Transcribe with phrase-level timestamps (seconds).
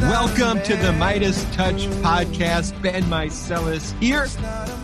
[0.00, 2.80] Welcome to the Meidas Touch podcast.
[2.80, 4.28] Ben Meiselas here,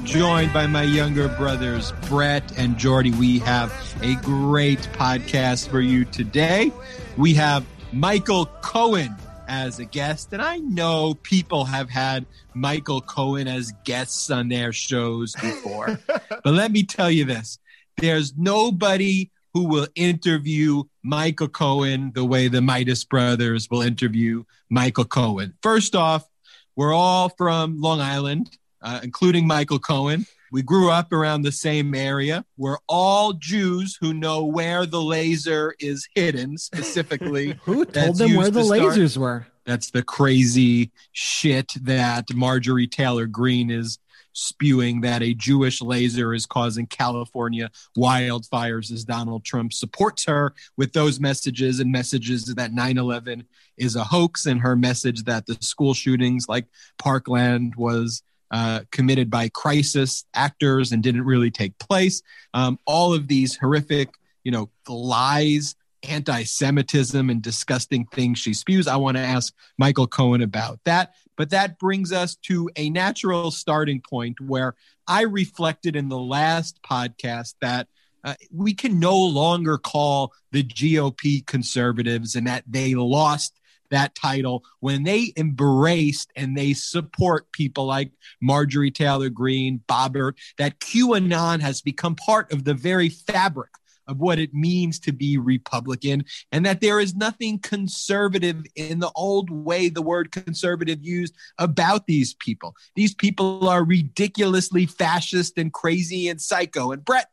[0.05, 3.13] joined by my younger brothers, Brett and Jordy.
[3.13, 3.73] We have
[4.03, 6.73] a great podcast for you today.
[7.17, 9.15] We have Michael Cohen
[9.47, 14.73] as a guest, and I know people have had Michael Cohen as guests on their
[14.73, 16.01] shows before.
[16.07, 17.61] but let me tell you this
[17.97, 25.05] there's nobody who will interview Michael Cohen the way the Meidas brothers will interview Michael
[25.05, 25.55] Cohen.
[25.63, 26.29] First off,
[26.77, 28.51] we're all from Long Island,
[28.83, 30.27] uh, including Michael Cohen.
[30.51, 32.45] We grew up around the same area.
[32.57, 37.59] We're all Jews who know where the laser is hidden, specifically.
[37.65, 39.47] who told them where the lasers were?
[39.67, 43.99] That's the crazy shit that Marjorie Taylor Greene is
[44.35, 50.93] spewing that a Jewish laser is causing California wildfires as Donald Trump supports her with
[50.93, 53.47] those messages and messages that 9 11
[53.79, 56.67] is a hoax and her message that the school shootings like
[56.99, 58.23] Parkland was.
[58.51, 62.23] Uh, committed by crisis actors and didn't really take place.
[62.53, 64.11] Um, all of these horrific,
[64.45, 65.75] you know, lies
[66.09, 68.87] anti-Semitism and disgusting things she spews.
[68.87, 71.15] I want to ask Michael Cohen about that.
[71.37, 74.75] But that brings us to a natural starting point where
[75.07, 77.89] I reflected in the last podcast that
[78.25, 83.61] uh, we can no longer call the GOP conservatives and that they lost
[83.91, 88.11] that title when they embraced and they support people like
[88.41, 93.71] Marjorie Taylor Greene, Boebert, that QAnon has become part of the very fabric
[94.07, 99.13] of what it means to be Republican, and that there is nothing conservative in the
[99.15, 102.75] old way the word conservative used about these people.
[102.95, 106.93] These people are ridiculously fascist and crazy and psycho.
[106.93, 107.31] And Brett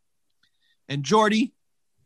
[0.87, 1.53] and Jordy,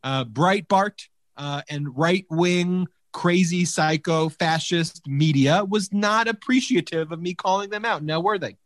[0.03, 7.33] uh, Breitbart, uh, and right wing crazy psycho fascist media was not appreciative of me
[7.33, 8.03] calling them out.
[8.03, 8.57] Now, were they?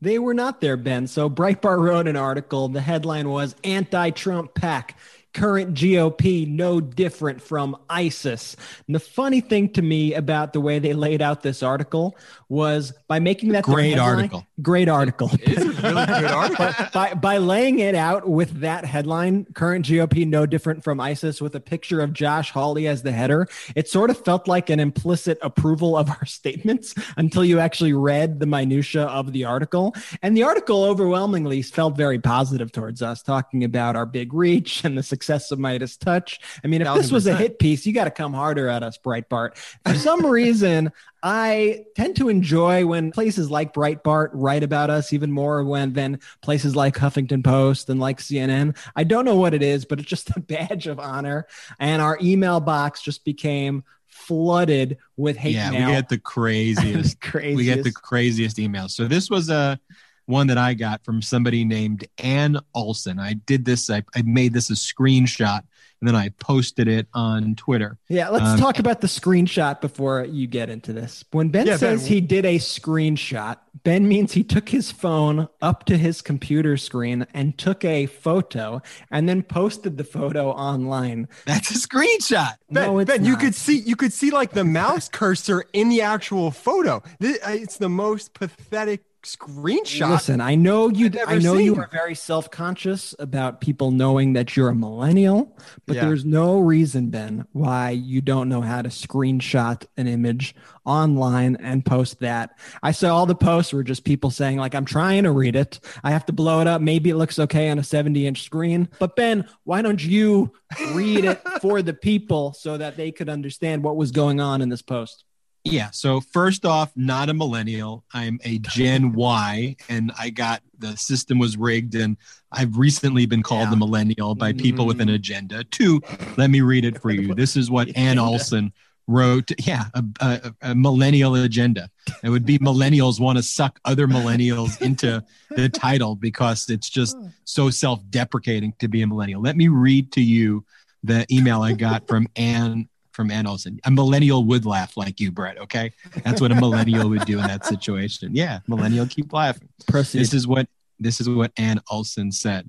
[0.00, 1.06] They were not there, Ben.
[1.06, 2.68] So Breitbart wrote an article.
[2.68, 4.98] The headline was Anti Trump PAC
[5.34, 8.56] current GOP no different from ISIS.
[8.86, 12.16] And the funny thing to me about the way they laid out this article
[12.48, 14.46] was by making that great headline, article.
[14.60, 15.30] Great article.
[15.32, 16.68] It's a really good article.
[16.92, 21.54] by, by laying it out with that headline, current GOP no different from ISIS, with
[21.54, 25.38] a picture of Josh Hawley as the header, it sort of felt like an implicit
[25.40, 29.94] approval of our statements until you actually read the minutia of the article.
[30.20, 34.98] And the article overwhelmingly felt very positive towards us, talking about our big reach and
[34.98, 36.40] the success of Meidas Touch.
[36.64, 36.96] I mean, if 100%.
[36.96, 39.56] this was a hit piece, you got to come harder at us, Breitbart.
[39.84, 45.30] For some reason, I tend to enjoy when places like Breitbart write about us even
[45.30, 48.76] more when than places like Huffington Post and like CNN.
[48.96, 51.46] I don't know what it is, but it's just a badge of honor.
[51.78, 55.86] And our email box just became flooded with hate yeah, mail.
[55.86, 57.56] we get the craziest, craziest.
[57.56, 58.90] We get the craziest emails.
[58.90, 59.78] So this was a
[60.26, 63.18] one that I got from somebody named Ann Olson.
[63.18, 63.90] I did this.
[63.90, 65.62] I, I made this a screenshot
[66.02, 67.96] and then I posted it on Twitter.
[68.08, 71.24] Yeah, let's um, talk about the screenshot before you get into this.
[71.30, 75.48] When Ben yeah, says ben, he did a screenshot, Ben means he took his phone
[75.60, 81.28] up to his computer screen and took a photo and then posted the photo online.
[81.46, 82.56] That's a screenshot.
[82.68, 86.02] Ben, no, ben you could see you could see like the mouse cursor in the
[86.02, 86.96] actual photo.
[86.96, 90.10] Uh, it's the most pathetic screenshot.
[90.10, 91.10] Listen, I know you.
[91.26, 91.66] I know seen.
[91.66, 95.56] you are very self conscious about people knowing that you're a millennial,
[95.86, 96.06] but yeah.
[96.06, 100.54] there's no reason, Ben, why you don't know how to screenshot an image
[100.84, 102.58] online and post that.
[102.82, 105.80] I saw all the posts were just people saying like, "I'm trying to read it.
[106.02, 106.80] I have to blow it up.
[106.80, 110.52] Maybe it looks okay on a 70 inch screen." But Ben, why don't you
[110.92, 114.68] read it for the people so that they could understand what was going on in
[114.68, 115.24] this post?
[115.64, 115.90] Yeah.
[115.90, 118.04] So first off, not a millennial.
[118.12, 122.16] I'm a Gen Y, and I got the system was rigged, and
[122.50, 123.74] I've recently been called yeah.
[123.74, 124.88] a millennial by people mm.
[124.88, 125.14] with an mm.
[125.14, 125.62] agenda.
[125.64, 126.02] Two,
[126.36, 127.34] let me read it for you.
[127.34, 128.72] This is what Ann Olson
[129.06, 129.52] wrote.
[129.64, 131.90] Yeah, a, a, a millennial agenda.
[132.24, 137.16] It would be millennials want to suck other millennials into the title because it's just
[137.44, 139.40] so self-deprecating to be a millennial.
[139.40, 140.64] Let me read to you
[141.04, 143.78] the email I got from Ann from Ann Olson.
[143.84, 145.58] A millennial would laugh like you, Brett.
[145.58, 145.92] Okay,
[146.24, 148.34] that's what a millennial would do in that situation.
[148.34, 149.68] Yeah, millennial keep laughing.
[149.86, 150.20] Proceed.
[150.20, 150.68] This is what
[150.98, 152.68] this is what Ann Olson said.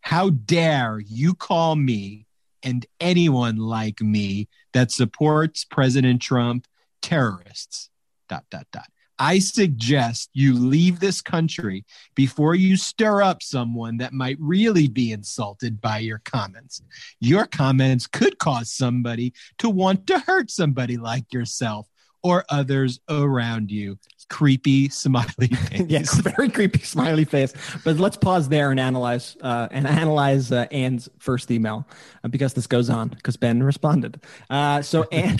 [0.00, 2.26] How dare you call me
[2.62, 6.66] and anyone like me that supports President Trump
[7.02, 7.90] terrorists?
[8.28, 8.88] Dot dot dot.
[9.18, 11.84] I suggest you leave this country
[12.14, 16.82] before you stir up someone that might really be insulted by your comments.
[17.20, 21.88] Your comments could cause somebody to want to hurt somebody like yourself
[22.22, 23.98] or others around you.
[24.30, 25.86] Creepy smiley face.
[25.88, 27.54] yes, very creepy smiley face.
[27.82, 31.86] But let's pause there and analyze uh, and analyze uh, Anne's first email
[32.22, 34.22] uh, because this goes on because Ben responded.
[34.50, 35.38] Uh, so Anne,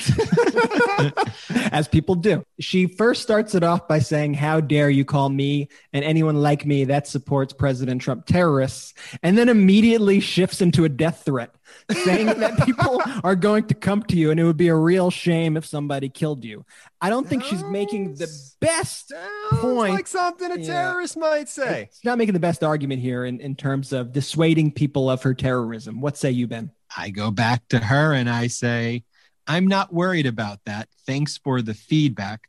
[1.71, 5.69] as people do, she first starts it off by saying, "How dare you call me
[5.93, 10.89] and anyone like me that supports President Trump terrorists?" And then immediately shifts into a
[10.89, 11.55] death threat,
[11.91, 15.11] saying that people are going to come to you and it would be a real
[15.11, 16.65] shame if somebody killed you.
[17.01, 18.29] I don't think she's making the
[18.61, 19.95] best Sounds point.
[19.95, 20.67] like something a Yeah.
[20.67, 21.89] terrorist might say.
[21.93, 25.35] She's not making the best argument here in, in terms of dissuading people of her
[25.35, 26.01] terrorism.
[26.01, 26.71] What say you, Ben?
[26.97, 29.05] I go back to her and I say,
[29.47, 30.89] I'm not worried about that.
[31.07, 32.41] Thanks for the feedback.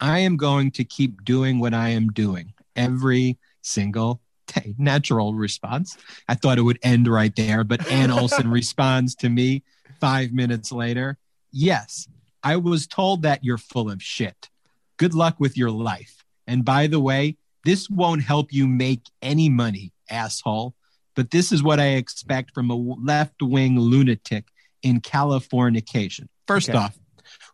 [0.00, 4.20] I am going to keep doing what I am doing every single day.
[4.78, 5.96] Natural response.
[6.28, 9.62] I thought it would end right there, but Ann Olson responds to me
[10.00, 11.18] five minutes later
[11.52, 12.06] Yes,
[12.42, 14.50] I was told that you're full of shit.
[14.98, 16.22] Good luck with your life.
[16.46, 20.74] And by the way, this won't help you make any money, asshole
[21.16, 24.44] but this is what I expect from a left wing lunatic
[24.82, 26.28] in Californication.
[26.46, 26.78] First Okay.
[26.78, 26.96] off,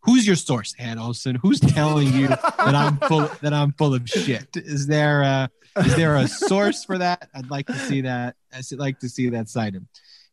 [0.03, 1.37] who's your source, Ann Olson?
[1.37, 4.49] Who's telling you that I'm full that I'm full of shit?
[4.57, 5.49] Is there a
[5.79, 7.29] is there a source for that?
[7.35, 8.37] I'd like to see that.
[8.53, 9.87] I'd like to see that cited.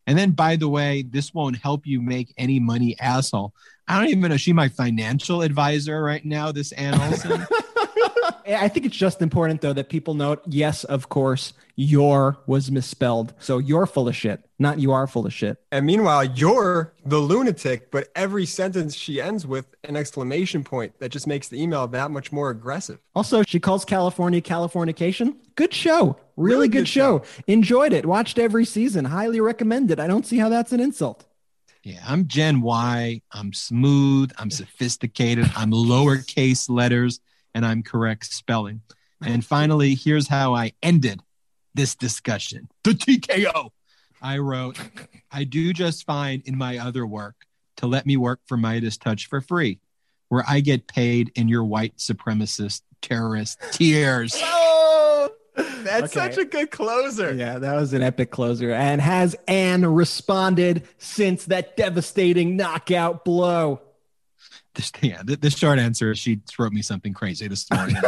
[0.08, 3.54] And then, by the way, this won't help you make any money, asshole.
[3.88, 4.38] I don't even know.
[4.38, 6.52] She my financial advisor right now?
[6.52, 7.46] This Ann Olson.
[8.50, 13.34] I think it's just important, though, that people note yes, of course, your was misspelled.
[13.40, 15.58] So you're full of shit, not you are full of shit.
[15.72, 21.10] And meanwhile, you're the lunatic, but every sentence she ends with an exclamation point that
[21.10, 23.00] just makes the email that much more aggressive.
[23.16, 25.36] Also, she calls California Californication.
[25.56, 26.18] Good show.
[26.36, 27.24] Really, Really good, good show.
[27.48, 28.06] Enjoyed it.
[28.06, 29.06] Watched every season.
[29.06, 30.00] Highly recommended.
[30.00, 31.26] I don't see how that's an insult.
[31.84, 33.22] Yeah, I'm Gen Y.
[33.32, 34.32] I'm smooth.
[34.38, 35.50] I'm sophisticated.
[35.56, 37.20] I'm lowercase letters
[37.54, 38.82] and I'm correct spelling.
[39.26, 41.22] And finally, here's how I ended
[41.76, 43.70] this discussion the TKO.
[44.22, 44.78] I wrote,
[45.32, 47.36] I do just fine in my other work
[47.78, 49.80] to let me work for Meidas Touch for free,
[50.30, 54.36] where I get paid in your white supremacist terrorist tears.
[54.52, 55.30] Oh,
[55.84, 56.34] that's Okay.
[56.34, 57.34] such a good closer.
[57.34, 58.72] Yeah, that was an epic closer.
[58.72, 63.82] And has Anne responded since that devastating knockout blow?
[64.76, 67.98] This, yeah, the, the short answer is she wrote me something crazy this morning.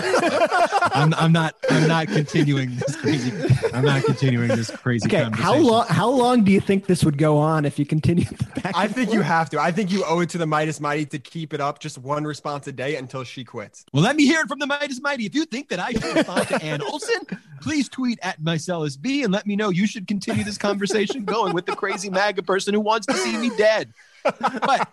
[0.94, 1.56] I'm, I'm not.
[1.70, 3.34] I'm not continuing this crazy.
[3.74, 5.08] I'm not continuing this crazy.
[5.08, 5.44] Okay, conversation.
[5.44, 5.88] how long?
[5.88, 8.76] How long do you think this would go on if you continued the back?
[8.76, 9.60] I and think you have to.
[9.60, 12.24] I think you owe it to the Meidas Mighty to keep it up just one
[12.24, 13.84] response a day until she quits.
[13.92, 15.26] Well, let me hear it from the Meidas Mighty.
[15.26, 17.20] If you think that I should respond to Ann Olson,
[17.62, 21.54] please tweet at Meiselas B and let me know you should continue this conversation going
[21.54, 23.94] with the crazy MAGA person who wants to see me dead.
[24.24, 24.88] But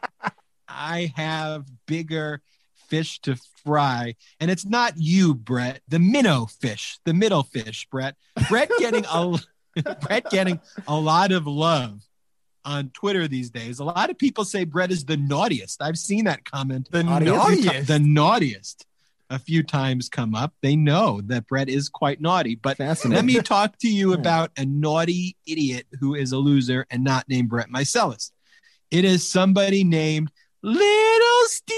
[0.69, 2.40] I have bigger
[2.88, 5.81] fish to fry, and it's not you, Brett.
[5.88, 8.16] The minnow fish, the middle fish, Brett.
[8.49, 9.38] Brett getting a
[10.00, 12.02] Brett getting a lot of love
[12.64, 13.78] on Twitter these days.
[13.78, 15.81] A lot of people say Brett is the naughtiest.
[15.81, 17.37] I've seen that comment The Audience?
[17.64, 17.87] naughtiest.
[17.88, 18.85] the naughtiest
[19.31, 20.54] a few times come up.
[20.62, 22.54] They know that Brett is quite naughty.
[22.54, 27.04] But let me talk to you about a naughty idiot who is a loser and
[27.04, 28.31] not named Brett Meiselas.
[28.90, 31.77] It is somebody named Little Stevie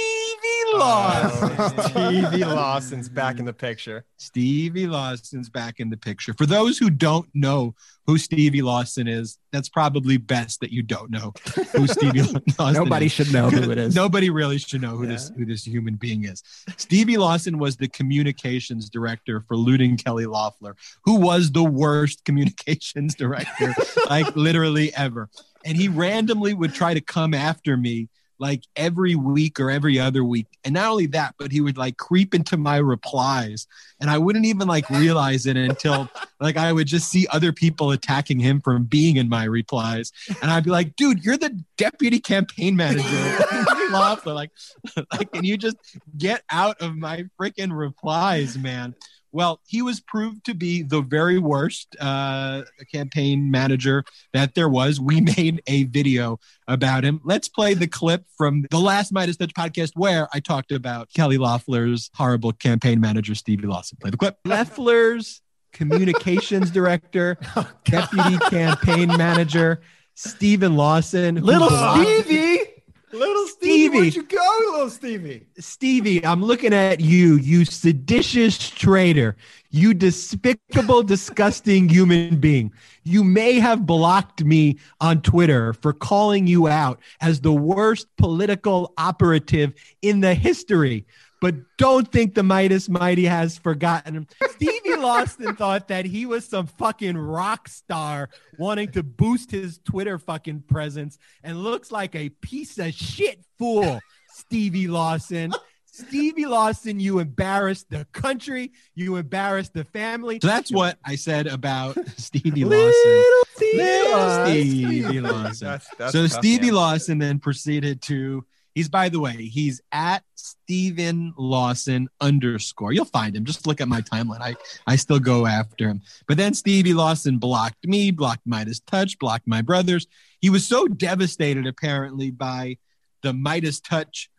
[0.74, 1.56] Lawson.
[1.58, 4.06] Oh, Stevie Lawson's back in the picture.
[4.16, 6.32] Stevie Lawson's back in the picture.
[6.32, 7.74] For those who don't know
[8.06, 11.34] who Stevie Lawson is, that's probably best that you don't know
[11.72, 12.74] who Stevie Lawson is.
[12.74, 13.12] Nobody is.
[13.12, 13.94] should know who it is.
[13.94, 16.42] Nobody really should know who this who this human being is.
[16.78, 23.14] Stevie Lawson was the communications director for Looting Kelly Loeffler, who was the worst communications
[23.14, 23.74] director,
[24.08, 25.28] like literally ever.
[25.66, 28.08] And he randomly would try to come after me
[28.40, 30.46] like every week or every other week.
[30.64, 33.66] And not only that, but he would like creep into my replies.
[34.00, 36.08] And I wouldn't even like realize it until
[36.40, 40.10] like I would just see other people attacking him from being in my replies.
[40.40, 43.38] And I'd be like, dude, you're the deputy campaign manager.
[43.90, 44.50] Like,
[45.12, 45.76] like, can you just
[46.16, 48.94] get out of my freaking replies, man?
[49.32, 55.00] Well, he was proved to be the very worst uh, campaign manager that there was.
[55.00, 57.20] We made a video about him.
[57.24, 61.38] Let's play the clip from the last Meidas Touch podcast where I talked about Kelly
[61.38, 63.98] Loeffler's horrible campaign manager, Stevie Lawson.
[64.00, 64.38] Play the clip.
[64.44, 67.38] Loeffler's communications director,
[67.84, 69.80] deputy campaign manager,
[70.14, 71.36] Stephen Lawson.
[71.36, 72.79] Little Stevie.
[73.12, 73.72] Little Stevie.
[73.72, 75.46] Stevie, where'd you go, little Stevie?
[75.58, 79.36] Stevie, I'm looking at you, you seditious traitor,
[79.70, 82.72] you despicable, disgusting human being.
[83.02, 88.92] You may have blocked me on Twitter for calling you out as the worst political
[88.96, 91.04] operative in the history.
[91.40, 94.26] But don't think the Meidas Mighty has forgotten him.
[94.50, 98.28] Stevie Lawson thought that he was some fucking rock star
[98.58, 104.00] wanting to boost his Twitter fucking presence and looks like a piece of shit fool,
[104.28, 105.52] Stevie Lawson.
[105.92, 110.38] Stevie Lawson, you embarrassed the country, you embarrassed the family.
[110.40, 113.24] So that's what I said about Stevie Lawson.
[113.60, 115.68] Little Stevie Lawson.
[115.68, 116.74] That's, that's so tough, Stevie man.
[116.74, 118.44] Lawson then proceeded to
[118.80, 122.94] he's by the way, he's at Steven Lawson underscore.
[122.94, 123.44] You'll find him.
[123.44, 124.40] Just look at my timeline.
[124.40, 124.54] I,
[124.86, 126.00] I still go after him.
[126.26, 130.06] But then Stevie Lawson blocked me, blocked Meidas Touch, blocked my brothers.
[130.40, 132.78] He was so devastated apparently by
[133.22, 134.30] the Meidas Touch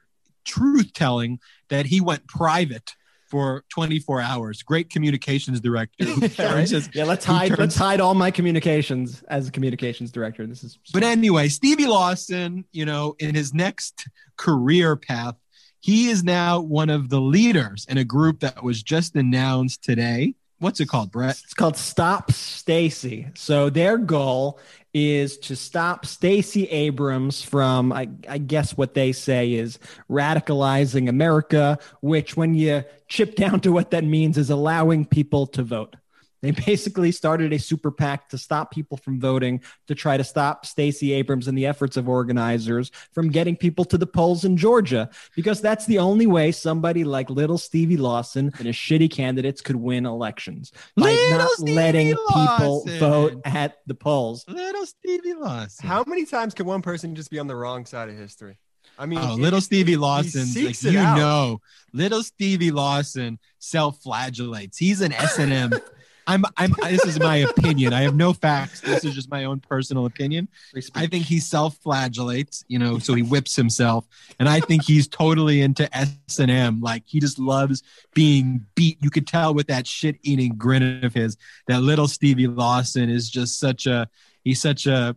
[0.44, 2.96] truth telling that he went private
[3.32, 4.62] for 24 hours.
[4.62, 6.04] Great communications director.
[6.04, 7.48] who turns his- Yeah, let's hide.
[7.48, 10.46] turns- Let's hide all my communications as a communications director.
[10.46, 10.78] This is.
[10.94, 14.08] But anyway, Stevie Lawson, you know, in his next
[14.38, 15.36] career path,
[15.80, 20.36] he is now one of the leaders in a group that was just announced today.
[20.62, 21.42] What's it called, Brett?
[21.44, 23.28] It's called Stop Stacy.
[23.34, 24.60] So their goal
[24.94, 31.80] is to stop Stacey Abrams from, I, I guess, what they say is radicalizing America.
[32.02, 35.96] Which, when you chip down to what that means, is allowing people to vote.
[36.42, 40.66] They basically started a super PAC to stop people from voting, to try to stop
[40.66, 45.10] Stacey Abrams and the efforts of organizers from getting people to the polls in Georgia,
[45.36, 49.76] because that's the only way somebody like little Stevie Lawson and his shitty candidates could
[49.76, 54.44] win elections by Little not Stevie letting people vote at the polls.
[54.48, 55.88] Little Stevie Lawson.
[55.88, 58.58] How many times can one person just be on the wrong side of history?
[58.98, 61.18] I mean, Oh, it- little Stevie Lawson, like you out.
[61.18, 61.62] know,
[61.94, 64.78] little Stevie Lawson self-flagellates.
[64.78, 65.72] He's an S and M.
[66.28, 66.74] I'm, I'm.
[66.84, 67.94] This is my opinion.
[67.94, 68.82] I have no facts.
[68.82, 70.48] This is just my own personal opinion.
[70.96, 74.08] I think he self-flagellates, you know, so he whips himself,
[74.40, 76.82] and I think he's totally into S and M.
[76.82, 78.98] Like he just loves being beat.
[79.02, 81.38] You could tell with that shit-eating grin of his
[81.68, 84.08] that little Stevie Lawson is just such a.
[84.44, 85.16] He's such a.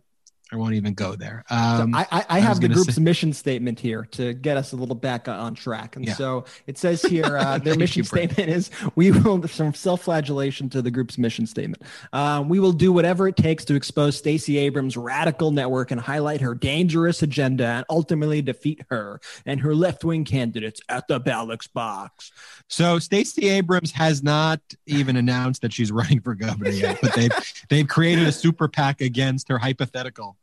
[0.51, 1.43] I won't even go there.
[1.49, 4.73] Um, I, I, I I have the group's say- mission statement here to get us
[4.73, 5.95] a little back on track.
[5.95, 6.13] And Yeah.
[6.13, 10.81] so it says here uh, their mission statement is we will, from self flagellation to
[10.83, 11.81] the group's mission statement.
[12.13, 16.41] Uh, we will do whatever it takes to expose Stacey Abrams' radical network and highlight
[16.41, 21.67] her dangerous agenda and ultimately defeat her and her left wing candidates at the ballot
[21.73, 22.31] box.
[22.67, 27.31] So Stacey Abrams has not even announced that she's running for governor yet, but they've
[27.69, 30.35] they've created a super PAC against her hypothetical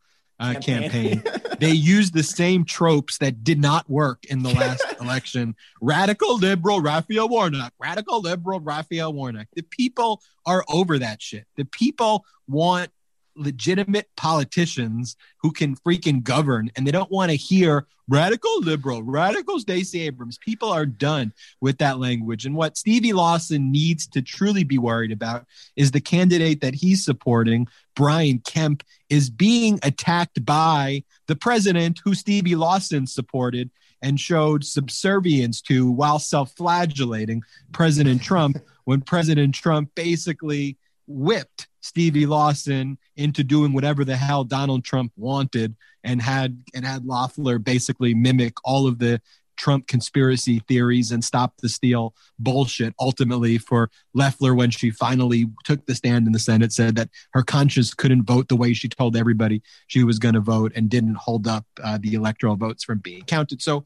[0.56, 1.22] uh, campaign.
[1.60, 5.54] they used the same tropes that did not work in the last election.
[5.80, 7.72] Radical liberal Raphael Warnock.
[7.78, 9.46] Radical liberal Raphael Warnock.
[9.54, 11.46] The people are over that shit.
[11.56, 12.90] The people want
[13.36, 19.58] legitimate politicians who can freaking govern and they don't want to hear radical liberal radical
[19.58, 20.38] Stacey Abrams.
[20.38, 22.44] People are done with that language.
[22.44, 25.46] And what Stevie Lawson needs to truly be worried about
[25.76, 32.14] is the candidate that he's supporting Brian Kemp is being attacked by the president who
[32.14, 33.70] Stevie Lawson supported
[34.02, 42.96] and showed subservience to while self-flagellating President Trump when President Trump basically whipped Stevie Lawson
[43.16, 48.54] into doing whatever the hell Donald Trump wanted and had and had Loeffler basically mimic
[48.64, 49.20] all of the
[49.56, 55.86] Trump conspiracy theories and stop the steal bullshit ultimately for Loeffler when she finally took
[55.86, 59.16] the stand in the Senate said that her conscience couldn't vote the way she told
[59.16, 62.98] everybody she was going to vote and didn't hold up uh, the electoral votes from
[62.98, 63.62] being counted.
[63.62, 63.84] So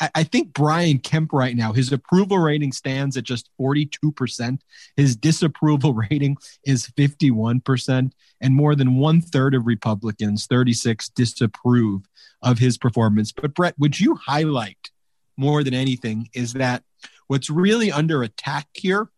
[0.00, 4.60] I, I think Brian Kemp right now, his approval rating stands at just 42%.
[4.96, 8.12] His disapproval rating is 51%.
[8.40, 12.02] And more than one third of Republicans, 36, disapprove
[12.42, 13.32] of his performance.
[13.32, 14.90] But Brett, would you highlight
[15.36, 16.82] more than anything is that
[17.26, 19.10] what's really under attack here,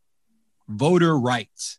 [0.69, 1.79] voter rights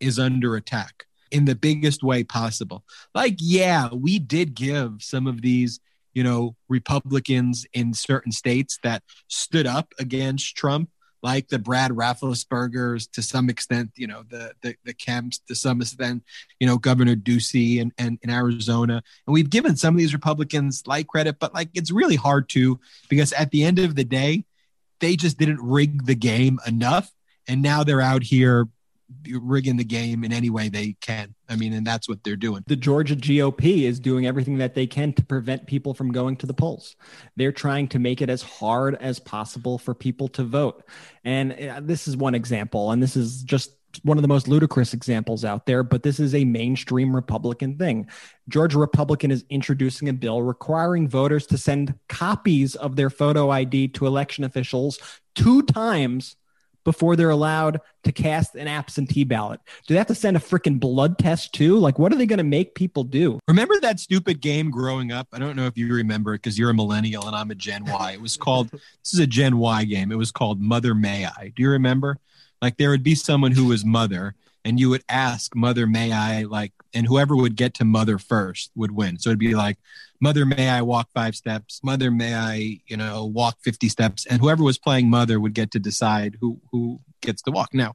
[0.00, 2.84] is under attack in the biggest way possible.
[3.14, 5.80] Like, yeah, we did give some of these
[6.14, 10.90] you know, Republicans in certain states that stood up against Trump,
[11.22, 15.80] like the Brad Raffenspergers to some extent, you know, the, the, the Kemps to some
[15.80, 16.22] extent,
[16.60, 19.02] you know, Governor Ducey and, and in Arizona.
[19.26, 22.78] And we've given some of these Republicans like credit, but like it's really hard to
[23.08, 24.44] because at the end of the day,
[25.00, 27.10] they just didn't rig the game enough.
[27.48, 28.68] And now they're out here
[29.30, 31.34] rigging the game in any way they can.
[31.48, 32.64] I mean, and that's what they're doing.
[32.66, 36.46] The Georgia GOP is doing everything that they can to prevent people from going to
[36.46, 36.96] the polls.
[37.36, 40.84] They're trying to make it as hard as possible for people to vote.
[41.24, 44.92] And uh, this is one example, and this is just one of the most ludicrous
[44.92, 48.08] examples out there, but this is a mainstream Republican thing.
[48.48, 53.88] Georgia Republican is introducing a bill requiring voters to send copies of their photo ID
[53.88, 54.98] to election officials
[55.34, 56.36] two times
[56.84, 59.60] before they're allowed to cast an absentee ballot?
[59.86, 61.78] Do they have to send a freaking blood test too?
[61.78, 63.40] Like, what are they going to make people do?
[63.48, 65.28] Remember that stupid game growing up?
[65.32, 67.84] I don't know if you remember it because you're a millennial and I'm a Gen
[67.84, 68.12] Y.
[68.12, 70.12] It was called, this is a Gen Y game.
[70.12, 71.52] It was called Mother May I.
[71.54, 72.18] Do you remember?
[72.62, 76.42] Like, there would be someone who was mother and you would ask mother may i
[76.42, 79.76] like and whoever would get to mother first would win so it'd be like
[80.24, 84.40] mother may i walk five steps mother may i you know walk 50 steps and
[84.40, 87.94] whoever was playing mother would get to decide who who gets to walk now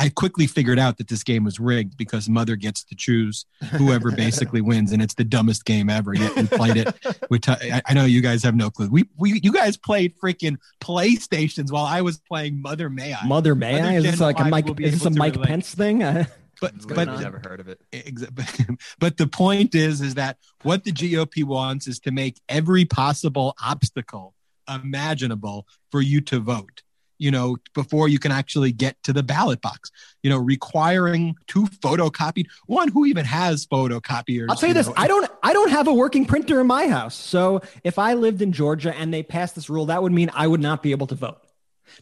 [0.00, 4.12] I quickly figured out that this game was rigged because mother gets to choose whoever
[4.26, 6.14] basically wins, and it's the dumbest game ever.
[6.14, 6.94] Yet we played it.
[7.30, 7.52] We t-
[7.84, 8.88] I know you guys have no clue.
[8.88, 13.26] We, we you guys played freaking PlayStations while I was playing Mother May I.
[13.26, 13.96] Mother May I?
[13.96, 14.68] Is this like a Mike?
[14.80, 15.98] Is this a Mike Pence thing?
[16.60, 17.80] but but I've never heard of it.
[18.98, 23.54] But the point is, is that what the GOP wants is to make every possible
[23.62, 24.34] obstacle
[24.68, 26.82] imaginable for you to vote
[27.18, 29.90] you know, before you can actually get to the ballot box.
[30.22, 34.46] You know, requiring two photocopied one who even has photocopiers.
[34.48, 34.94] I'll tell you, you this: know?
[34.96, 37.14] I don't, I don't have a working printer in my house.
[37.14, 40.46] So if I lived in Georgia and they passed this rule, that would mean I
[40.46, 41.42] would not be able to vote.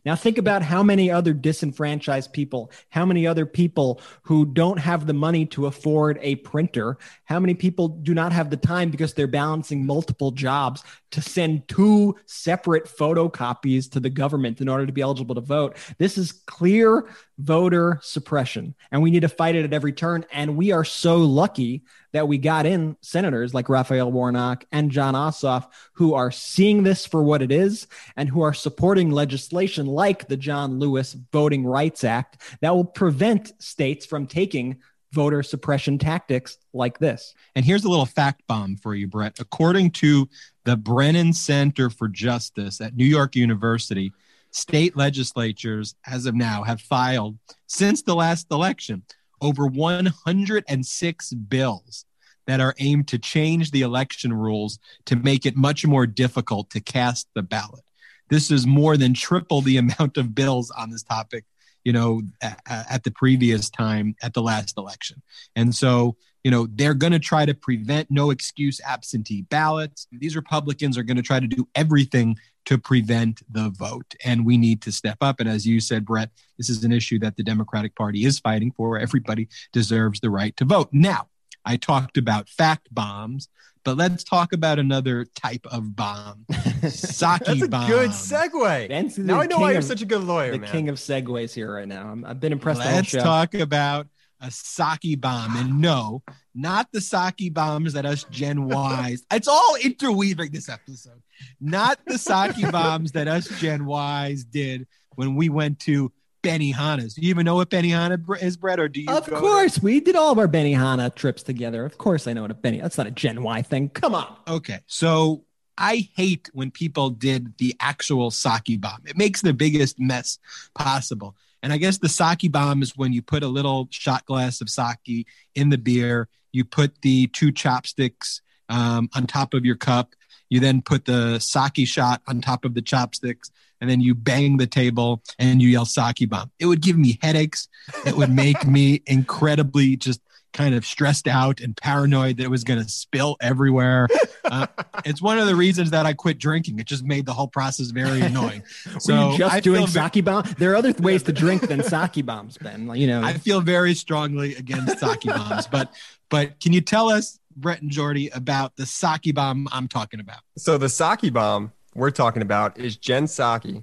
[0.04, 5.06] Now, think about how many other disenfranchised people, how many other people who don't have
[5.06, 9.14] the money to afford a printer, how many people do not have the time because
[9.14, 14.92] they're balancing multiple jobs to send two separate photocopies to the government in order to
[14.92, 15.76] be eligible to vote.
[15.98, 20.24] This is clear voter suppression, and we need to fight it at every turn.
[20.32, 25.14] And we are so lucky that we got in senators like Raphael Warnock and Jon
[25.14, 30.28] Ossoff who are seeing this for what it is and who are supporting legislation like
[30.28, 34.78] the John Lewis Voting Rights Act that will prevent states from taking
[35.12, 37.34] voter suppression tactics like this.
[37.54, 39.38] And here's a little fact bomb for you, Brett.
[39.38, 40.28] According to
[40.64, 44.12] the Brennan Center for Justice at New York University,
[44.50, 49.02] state legislatures, as of now, have filed since the last election
[49.40, 52.04] over 106 bills
[52.46, 56.80] that are aimed to change the election rules to make it much more difficult to
[56.80, 57.84] cast the ballot.
[58.28, 61.44] This is more than triple the amount of bills on this topic,
[61.84, 65.22] you know, at, at the previous time at the last election.
[65.54, 66.16] And so,
[66.46, 70.06] you know, they're going to try to prevent no excuse absentee ballots.
[70.12, 74.14] These Republicans are going to try to do everything to prevent the vote.
[74.24, 75.40] And we need to step up.
[75.40, 78.70] And as you said, Brett, this is an issue that the Democratic Party is fighting
[78.70, 78.96] for.
[78.96, 80.88] Everybody deserves the right to vote.
[80.92, 81.26] Now,
[81.64, 83.48] I talked about fact bombs,
[83.82, 86.46] but let's talk about another type of bomb.
[86.88, 87.90] Sake That's a bomb.
[87.90, 89.18] good segue.
[89.18, 90.70] now I know why you're such a good lawyer, the man.
[90.70, 92.16] king of segues here right now.
[92.24, 92.78] i have been impressed.
[92.78, 94.06] Let's talk about
[94.40, 95.56] a sake bomb.
[95.56, 96.22] And no,
[96.54, 98.70] not the sake bombs that us Gen
[99.08, 99.24] Ys.
[99.30, 101.22] It's all interweaving this episode.
[101.60, 107.14] Not the sake bombs that us Gen Ys did when we went to Benihana's.
[107.14, 109.08] Do you even know what Benihana is, Brett, or do you?
[109.10, 111.84] Of course, to- we did all of our Benihana trips together.
[111.84, 112.80] Of course, I know what a Benny.
[112.80, 113.88] That's not a Gen Y thing.
[113.88, 114.36] Come on.
[114.46, 115.44] Okay, so
[115.76, 119.00] I hate when people did the actual sake bomb.
[119.06, 120.38] It makes the biggest mess
[120.74, 121.36] possible.
[121.66, 124.70] And I guess the sake bomb is when you put a little shot glass of
[124.70, 125.26] sake
[125.56, 130.14] in the beer, you put the two chopsticks um, on top of your cup,
[130.48, 133.50] you then put the sake shot on top of the chopsticks,
[133.80, 136.52] and then you bang the table and you yell sake bomb.
[136.60, 137.66] It would give me headaches.
[138.06, 140.20] It would make me incredibly just
[140.56, 144.08] kind of stressed out and paranoid that it was going to spill everywhere.
[144.48, 144.64] Uh,
[145.04, 146.78] it's one of the reasons that I quit drinking.
[146.78, 148.62] It just made the whole process very annoying.
[149.00, 150.44] So Were just I doing sake bomb?
[150.56, 152.88] There are other ways to drink than sake bombs, Ben.
[152.94, 155.92] You know, I feel very strongly against sake bombs, but
[156.28, 160.42] but can you tell us, Brett and Jordy, about the sake bomb I'm talking about?
[160.56, 163.82] So the sake bomb we're talking about is Jen Psaki,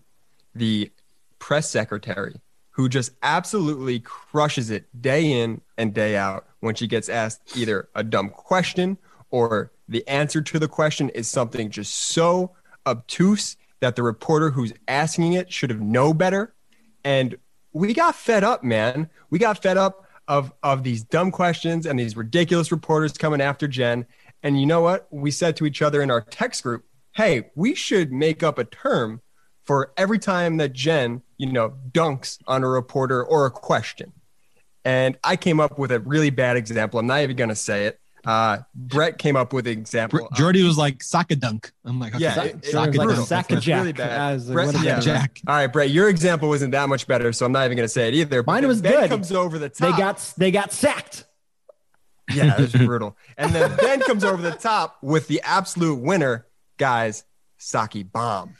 [0.55, 0.93] the
[1.39, 2.39] press secretary,
[2.73, 7.89] who just absolutely crushes it day in and day out when she gets asked either
[7.95, 8.97] a dumb question
[9.29, 12.51] or the answer to the question is something just so
[12.85, 16.53] obtuse that the reporter who's asking it should have known better
[17.03, 17.35] and
[17.73, 19.09] we got fed up, man.
[19.29, 23.67] We got fed up of of these dumb questions and these ridiculous reporters coming after
[23.67, 24.05] Jen.
[24.41, 25.07] And you know what?
[25.11, 28.63] We said to each other in our text group, "Hey, we should make up a
[28.63, 29.21] term
[29.63, 34.11] for every time that Jen, you know, dunks on a reporter or a question."
[34.85, 36.99] And I came up with a really bad example.
[36.99, 37.99] I'm not even going to say it.
[38.25, 40.27] Uh, Brett came up with an example.
[40.29, 41.71] Br- Jordy was like sock dunk.
[41.85, 42.95] I'm like, okay, Yeah, sock- it- it dunk.
[42.95, 43.79] like a sack of It's jack.
[43.81, 44.33] really bad.
[44.35, 44.99] As- Brett- what is yeah.
[45.01, 45.39] Jack.
[45.47, 47.93] All right, Brett, your example wasn't that much better, so I'm not even going to
[47.93, 48.41] say it either.
[48.43, 49.09] But Mine then was ben good.
[49.09, 49.91] comes over the top.
[49.91, 51.25] They got they got sacked.
[52.33, 53.17] Yeah, it was brutal.
[53.37, 57.25] And then Ben comes over the top with the absolute winner, guys,
[57.59, 58.55] Psaki bomb.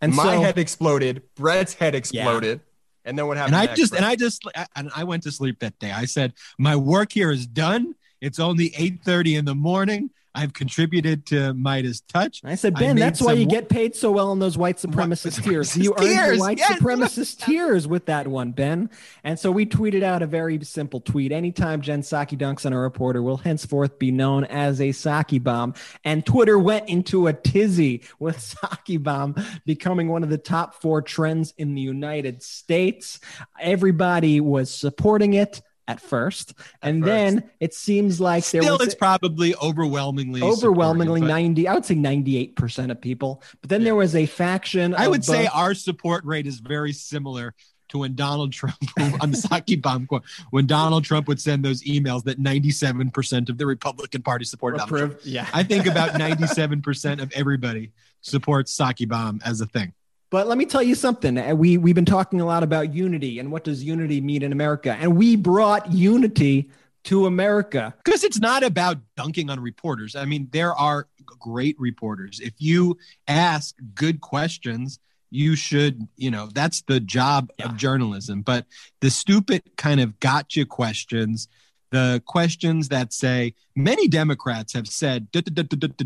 [0.00, 2.60] And My so, head exploded, Brett's head exploded.
[3.04, 3.54] And then what happened?
[3.56, 5.92] And I just and I just I- and I went to sleep that day.
[5.92, 7.94] I said my work here is done.
[8.20, 10.10] It's only 8:30 in the morning.
[10.36, 12.42] I've contributed to Meidas Touch.
[12.44, 15.42] I said, Ben, made that's why you get paid so well in those white supremacist
[15.48, 15.74] tears.
[15.74, 16.78] You earned white yes.
[16.78, 18.90] supremacist tears with that one, Ben.
[19.24, 21.32] And so we tweeted out a very simple tweet.
[21.32, 25.72] Anytime Jen Psaki dunks on a reporter will henceforth be known as a Psaki bomb.
[26.04, 31.00] And Twitter went into a tizzy with Psaki bomb becoming one of the top four
[31.00, 33.20] trends in the United States.
[33.58, 36.54] Everybody was supporting it at first.
[36.82, 37.06] and first.
[37.06, 41.94] then it seems like there Still, was it's probably overwhelmingly overwhelmingly 90 i would say
[41.94, 46.46] 98% of people but then there was a faction I would say our support rate
[46.46, 47.54] is very similar
[47.88, 48.76] to when Donald Trump
[49.20, 53.58] on the Psaki bomb quote, when Donald Trump would send those emails that 97% of
[53.58, 55.12] the Republican Party supported Donald Trump.
[55.12, 59.92] approved yeah I think about 97% of everybody supports Psaki bomb as a thing.
[60.36, 63.38] But let me tell you something Uh, we we've been talking a lot about unity
[63.38, 66.70] and what does unity mean in america and we brought unity
[67.04, 70.14] to america because it's not about dunking on reporters.
[70.14, 72.38] I mean, there are great reporters.
[72.40, 74.98] If you ask good questions,
[75.30, 77.66] you should, you know, that's the job Yeah.
[77.66, 78.42] of journalism.
[78.42, 78.66] But
[79.00, 81.48] the stupid kind of gotcha questions,
[81.90, 85.62] the questions that say many Democrats have said, duh, duh,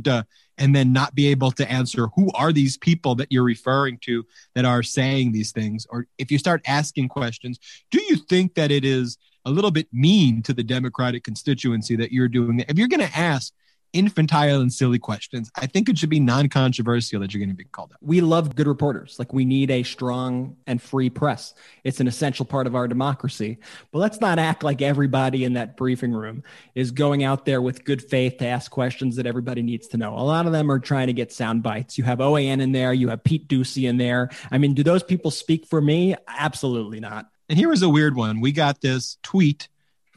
[0.08, 0.22] duh,
[0.60, 4.24] and then not be able to answer who are these people that you're referring to
[4.54, 5.86] that are saying these things.
[5.88, 7.58] Or if you start asking questions,
[7.90, 12.12] do you think that it is a little bit mean to the Democratic constituency that
[12.12, 12.70] you're doing that?
[12.70, 13.52] If you're going to ask
[13.92, 17.54] infantile and silly questions, I think it should be non controversial that you're going to
[17.54, 17.98] be called out.
[18.00, 19.18] we love good reporters.
[19.18, 21.54] Like we need a strong and free press.
[21.84, 23.58] It's an essential part of our democracy.
[23.92, 26.42] But let's not act like everybody in that briefing room
[26.74, 30.14] is going out there with good faith to ask questions that everybody needs to know.
[30.14, 31.98] A lot of them are trying to get sound bites.
[31.98, 32.92] You have oan in there.
[32.92, 34.30] You have pete Doocy in there.
[34.50, 36.14] I mean do those people speak for me?
[36.28, 37.26] Absolutely not.
[37.48, 38.40] And here is a weird one.
[38.40, 39.68] We got this tweet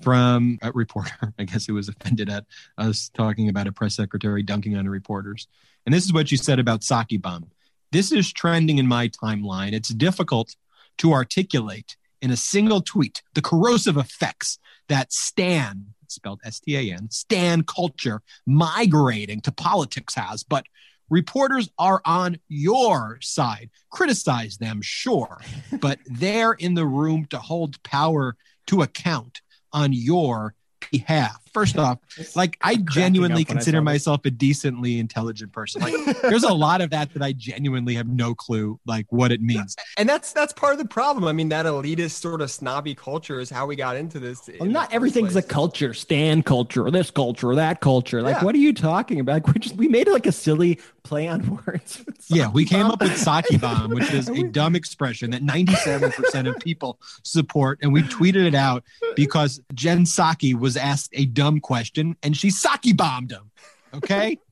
[0.01, 2.45] from a reporter, I guess who was offended at
[2.77, 5.47] us talking about a press secretary dunking on reporters.
[5.85, 7.51] And this is what she said about Psaki Bomb.
[7.91, 9.73] This is trending in my timeline.
[9.73, 10.55] It's difficult
[10.97, 16.93] to articulate in a single tweet the corrosive effects that Stan, spelled S T A
[16.93, 20.43] N, Stan culture migrating to politics has.
[20.43, 20.65] But
[21.09, 23.69] reporters are on your side.
[23.91, 25.41] Criticize them, sure,
[25.79, 28.35] but they're in the room to hold power
[28.67, 29.41] to account
[29.73, 30.55] on your
[30.91, 31.42] behalf.
[31.53, 31.99] First off,
[32.35, 35.81] like I genuinely up I consider saw myself a decently intelligent person.
[35.81, 39.41] Like there's a lot of that that I genuinely have no clue like what it
[39.41, 39.75] means.
[39.97, 41.25] and that's that's part of the problem.
[41.25, 44.47] I mean, that elitist sort of snobby culture is how we got into this.
[44.47, 48.21] well, the not first everything's a culture, stan culture, or this culture, or that culture.
[48.21, 48.43] Like, Yeah.
[48.45, 49.33] what are you talking about?
[49.33, 52.03] Like, we just we made it like a silly play on words.
[52.29, 52.91] Yeah, we Psaki came Bomb.
[52.93, 57.77] up with Psaki Bomb, which is a dumb expression that 97% of people support.
[57.81, 58.83] And we tweeted it out
[59.15, 63.51] because Jen Psaki was asked a dumb question and she Psaki bombed him.
[63.93, 64.37] Okay.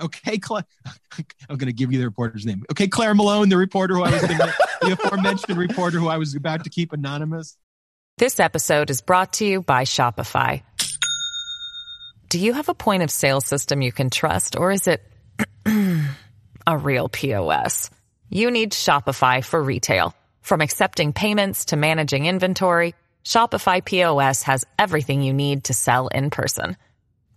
[0.00, 0.40] Okay.
[0.50, 0.64] I'm
[1.48, 2.64] going to give you the reporter's name.
[2.72, 6.34] Okay, Claire Malone, the reporter who I was gonna, the aforementioned reporter who I was
[6.34, 7.56] about to keep anonymous.
[8.18, 10.62] This episode is brought to you by Shopify.
[12.28, 15.02] Do you have a point of sale system you can trust, or is it
[16.66, 17.90] a real POS?
[18.28, 20.14] You need Shopify for retail.
[20.40, 26.30] From accepting payments to managing inventory, Shopify POS has everything you need to sell in
[26.30, 26.76] person.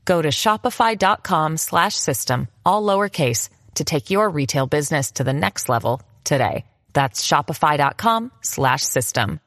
[0.03, 5.69] Go to shopify.com slash system, all lowercase, to take your retail business to the next
[5.69, 6.65] level today.
[6.93, 9.39] That's shopify.com slash system.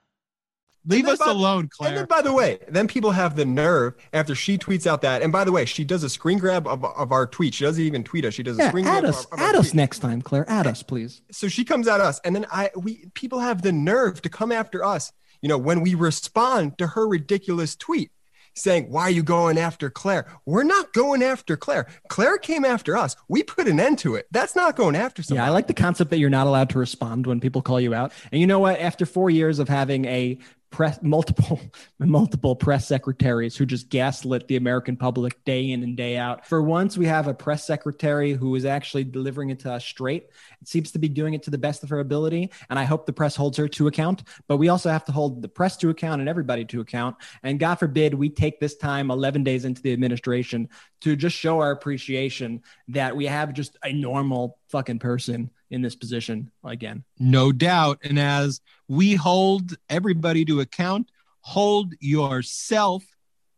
[0.87, 1.89] Leave us by- alone, Claire.
[1.91, 5.23] And then, by the way, then people have the nerve after she tweets out that.
[5.23, 7.55] And by the way, she does a screen grab of, of our tweet.
[7.55, 8.35] She doesn't even tweet us.
[8.35, 9.75] She does a Yeah, screen add grab us, of, of our add us tweet.
[9.75, 10.49] next time, Claire.
[10.49, 11.21] Add us, please.
[11.31, 14.51] So she comes at us, and then I we people have the nerve to come
[14.53, 15.13] after us.
[15.43, 18.11] You know, when we respond to her ridiculous tweet.
[18.55, 20.27] saying, Why are you going after Claire?
[20.45, 21.87] We're not going after Claire.
[22.09, 23.15] Claire came after us.
[23.29, 24.27] We put an end to it.
[24.33, 25.45] That's not going after someone.
[25.45, 27.95] Yeah, I like the concept that you're not allowed to respond when people call you
[27.95, 28.13] out.
[28.33, 28.81] And you know what?
[28.81, 30.39] After four years of having a
[30.71, 31.61] press multiple
[31.99, 36.47] multiple press secretaries who just gaslit the American public day in and day out.
[36.47, 40.29] For once, we have a press secretary who is actually delivering it to us straight.
[40.61, 43.07] It seems to be doing it to the best of her ability, and I hope
[43.07, 44.25] the press holds her to account.
[44.47, 47.17] But we also have to hold the press to account and everybody to account.
[47.43, 50.69] And God forbid we take this time 11 days into the administration
[51.01, 55.95] to just show our appreciation that we have just a normal fucking person in this
[55.95, 57.05] position again.
[57.19, 57.99] No doubt.
[58.03, 63.05] And as we hold everybody to account, hold yourself.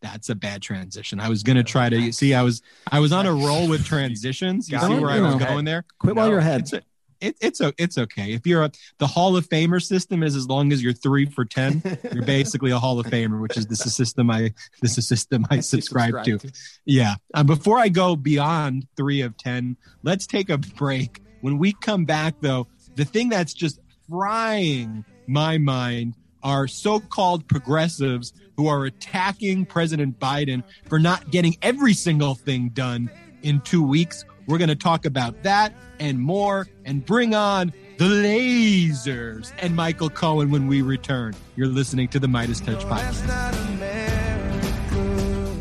[0.02, 1.20] That's a bad transition.
[1.20, 2.32] I was going to try to see.
[2.32, 4.70] I was I was on a roll with transitions.
[4.70, 5.84] You see where I was going there.
[5.98, 6.60] Quit while No, you're ahead.
[6.62, 6.82] It's a,
[7.20, 8.32] it, it's a, it's okay.
[8.32, 11.44] If you're a, the Hall of Famer system is as long as you're three for
[11.44, 11.82] ten,
[12.14, 15.46] you're basically a Hall of Famer, which is this is system I this is system
[15.50, 16.38] I subscribe to.
[16.86, 17.16] Yeah.
[17.34, 21.20] Uh, before I go beyond three of 10, let's take a break.
[21.40, 27.46] When we come back, though, the thing that's just frying my mind are so called
[27.48, 33.10] progressives who are attacking President Biden for not getting every single thing done
[33.42, 34.24] in two weeks.
[34.46, 40.10] We're going to talk about that and more and bring on the lasers and Michael
[40.10, 41.34] Cohen when we return.
[41.56, 43.26] You're listening to the Meidas Touch podcast.
[43.26, 45.56] That's not America.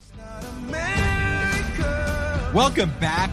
[0.00, 2.50] It's not America.
[2.54, 3.30] Welcome back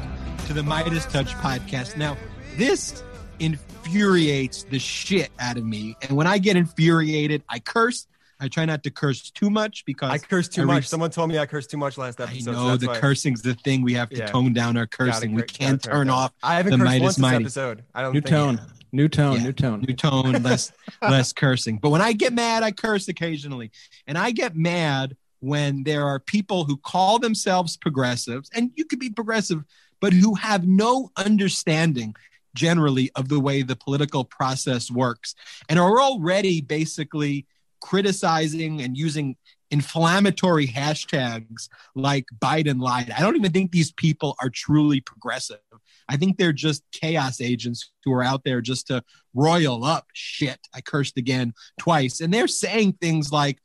[0.48, 1.96] to the Meidas Touch podcast.
[1.98, 2.18] Now,
[2.58, 3.02] this
[3.40, 5.96] infuriates the shit out of me.
[6.02, 8.08] And when I get infuriated, I curse.
[8.40, 10.76] I try not to curse too much because I curse too I much.
[10.78, 12.44] reached- Someone told me I cursed too much last I episode.
[12.44, 13.84] so know that's the why- cursing's the thing.
[13.84, 14.26] We have to Yeah.
[14.26, 15.34] tone down our Gotta cursing.
[15.34, 17.44] we can't turn turn off I haven't the cursed Meidas once this Mighty.
[17.46, 17.84] episode.
[17.96, 18.30] I don't New think.
[18.30, 19.44] tone, new tone, Yeah.
[19.44, 19.86] new tone.
[19.88, 21.78] new tone, less less cursing.
[21.78, 23.72] But when I get mad, I curse occasionally.
[24.08, 29.00] And I get mad when there are people who call themselves progressives, and you could
[29.00, 29.64] be progressive,
[30.04, 32.14] but who have no understanding
[32.54, 35.34] generally of the way the political process works
[35.70, 37.48] and are already basically
[37.80, 39.38] criticizing and using
[39.72, 43.12] inflammatory hashtags like Biden lied.
[43.12, 45.62] I don't even think these people are truly progressive.
[46.10, 50.60] I think they're just chaos agents who are out there just to royal up shit.
[50.76, 52.20] I cursed again twice.
[52.20, 53.60] And they're saying things like,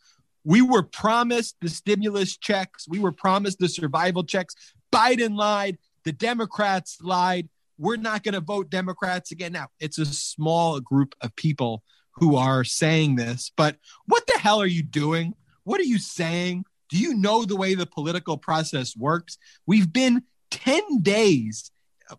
[0.45, 4.55] we were promised the stimulus checks, we were promised the survival checks.
[4.93, 7.51] Biden lied, the Democrats lied.
[7.77, 9.53] We're not going to vote Democrats again.
[9.53, 14.59] Now, it's a small group of people who are saying this, but what the hell
[14.59, 15.35] are you doing?
[15.65, 16.65] What are you saying?
[16.89, 19.37] Do you know the way the political process works?
[19.67, 21.71] We've been 10 days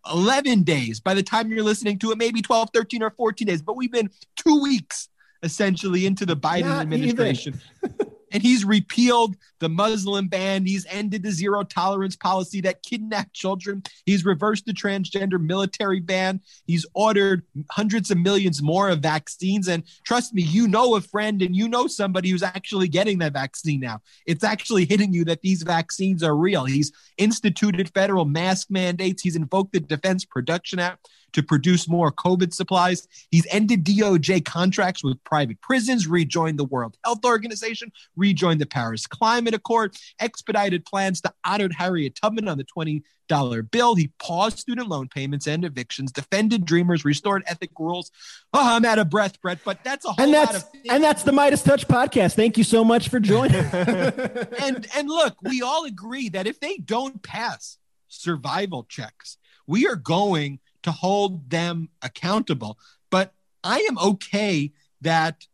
[0.08, 3.60] 11 days by the time you're listening to it maybe 12 13 or 14 days
[3.60, 5.08] but we've been two weeks
[5.42, 7.60] essentially into the biden Not administration
[8.30, 10.64] and he's repealed the muslim ban.
[10.64, 13.82] He's ended the zero tolerance policy that kidnapped children.
[14.06, 16.40] He's reversed the transgender military ban.
[16.66, 19.68] He's ordered hundreds of millions more of vaccines.
[19.68, 23.32] And trust me you know a friend and you know somebody who's actually getting that
[23.32, 24.00] vaccine now.
[24.26, 26.64] It's actually hitting you that these vaccines are real.
[26.64, 29.22] He's instituted federal mask mandates.
[29.22, 33.06] He's invoked the Defense Production Act to produce more COVID supplies.
[33.30, 39.06] He's ended DOJ contracts with private prisons, rejoined the World Health Organization, rejoined the Paris
[39.06, 43.94] Climate Accord, expedited plans to honor Harriet Tubman on the 20 dollar bill.
[43.94, 48.10] He paused student loan payments and evictions, defended dreamers, restored ethic rules.
[48.52, 50.86] Oh, I'm out of breath, Brett, but that's a whole And lot that's of things.
[50.90, 52.34] and that's the Meidas Touch podcast.
[52.34, 53.54] Thank you so much for joining.
[53.64, 59.96] and and look, we all agree that if they don't pass survival checks, we are
[59.96, 62.78] going to hold them accountable.
[63.10, 65.46] But I am okay that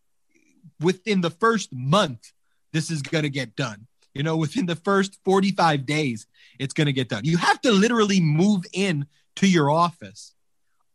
[0.80, 2.32] within the first month,
[2.72, 3.86] this is going to get done.
[4.14, 6.26] You know, within the first 45 days,
[6.58, 7.24] it's going to get done.
[7.24, 10.34] You have to literally move in to your office,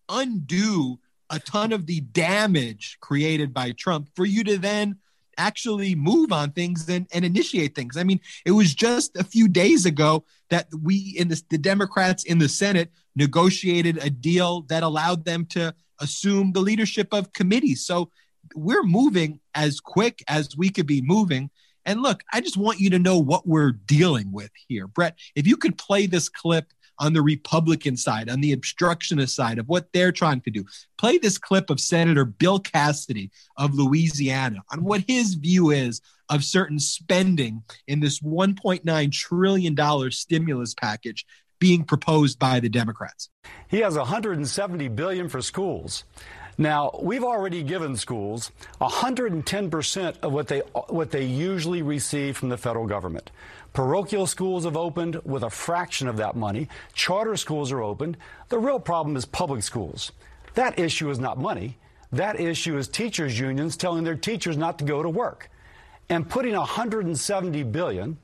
[0.10, 4.98] undo a ton of the damage created by Trump for you to then
[5.38, 7.98] actually move on things and, and initiate things.
[7.98, 12.24] I mean, it was just a few days ago that we in the, the Democrats
[12.24, 17.86] in the Senate negotiated a deal that allowed them to assume the leadership of committees.
[17.86, 18.10] So
[18.56, 21.50] we're moving as quick as we could be moving.
[21.86, 24.88] And look, I just want you to know what we're dealing with here.
[24.88, 26.66] Brett, if you could play this clip
[27.00, 30.66] on the Republican side, on the obstructionist side of what they're trying to do,
[30.98, 36.44] play this clip of Senator Bill Cassidy of Louisiana on what his view is of
[36.44, 41.26] certain spending in this $1.9 trillion stimulus package.
[41.62, 43.30] being proposed by the Democrats.
[43.70, 46.04] He has 170 billion for schools.
[46.58, 48.52] Now, we've already given schools
[48.82, 53.32] 110% of what they what they usually receive from the federal government.
[53.74, 56.68] Parochial schools have opened with a fraction of that money.
[56.94, 58.18] Charter schools are opened.
[58.50, 60.12] The real problem is public schools.
[60.56, 61.78] That issue is not money.
[62.12, 65.50] That issue is teachers unions telling their teachers not to go to work.
[66.10, 68.18] And putting 170 billion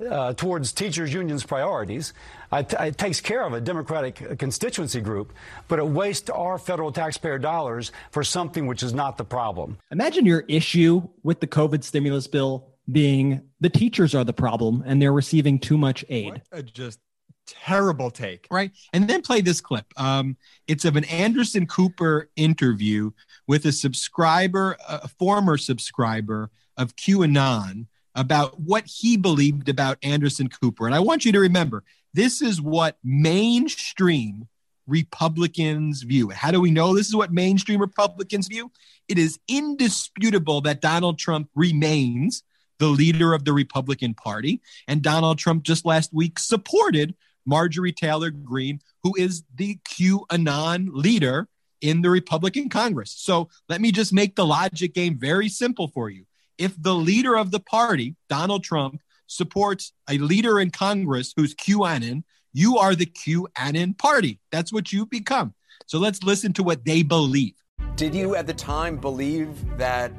[0.00, 2.14] uh, towards teachers unions priorities
[2.52, 5.32] it takes care of a democratic constituency group
[5.66, 10.24] but it wastes our federal taxpayer dollars for something which is not the problem Imagine
[10.24, 15.12] your issue with the COVID stimulus bill being the teachers are the problem and they're
[15.12, 16.32] receiving too much aid.
[16.32, 17.00] What a just
[17.46, 18.46] terrible take.
[18.50, 18.70] right?
[18.92, 19.86] And then play this clip.
[19.96, 23.10] Um, it's of an Anderson Cooper interview
[23.46, 30.86] with a subscriber, a former subscriber of QAnon, about what he believed about Anderson Cooper.
[30.86, 34.48] And I want you to remember this is what mainstream
[34.86, 36.30] Republicans view.
[36.30, 38.72] How do we know this is what mainstream Republicans view?
[39.06, 42.42] It is indisputable that Donald Trump remains
[42.78, 44.60] the leader of the Republican Party.
[44.86, 47.14] And Donald Trump just last week supported
[47.46, 51.48] Marjorie Taylor Greene, who is the QAnon leader
[51.80, 53.14] in the Republican Congress.
[53.16, 56.24] So let me just make the logic game very simple for you.
[56.58, 62.24] If the leader of the party, Donald Trump, supports a leader in Congress who's QAnon,
[62.52, 64.40] you are the QAnon party.
[64.50, 65.54] That's what you become.
[65.86, 67.54] So let's listen to what they believe.
[67.96, 70.12] Did you at the time believe that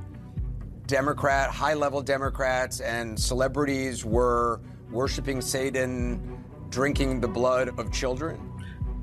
[0.89, 8.41] Democrat, high level Democrats, and celebrities were worshiping Satan, drinking the blood of children?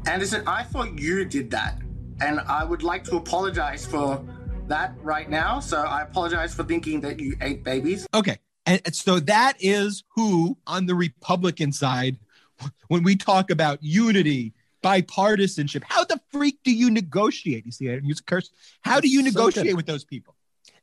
[0.05, 1.81] Anderson, I thought you did that.
[2.21, 4.25] And I would like to apologize for
[4.67, 5.61] that right now.
[5.61, 8.07] So I apologize for thinking that you ate babies.
[8.13, 8.39] Okay.
[8.67, 12.19] And and so that is who on the Republican side,
[12.89, 17.65] when we talk about unity, bipartisanship, how the freak do you negotiate?
[17.65, 18.51] You see, I didn't use a curse.
[18.81, 19.77] How do you negotiate good.
[19.77, 20.36] with those people?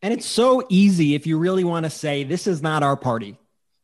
[0.04, 3.38] And it's so easy if you really want to say, this is not our party.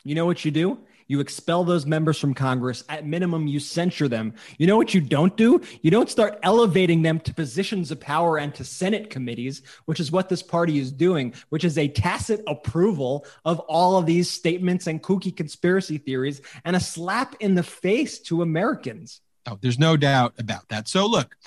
[0.03, 0.77] You know what you do?
[1.07, 2.83] You expel those members from Congress.
[2.89, 4.33] At minimum, you censure them.
[4.57, 5.61] You know what you don't do?
[5.81, 10.11] You don't start elevating them to positions of power and to Senate committees, which is
[10.11, 14.87] what this party is doing, which is a tacit approval of all of these statements
[14.87, 19.21] and kooky conspiracy theories and a slap in the face to Americans.
[19.47, 20.89] Oh, there's no doubt about that.
[20.89, 21.37] So look,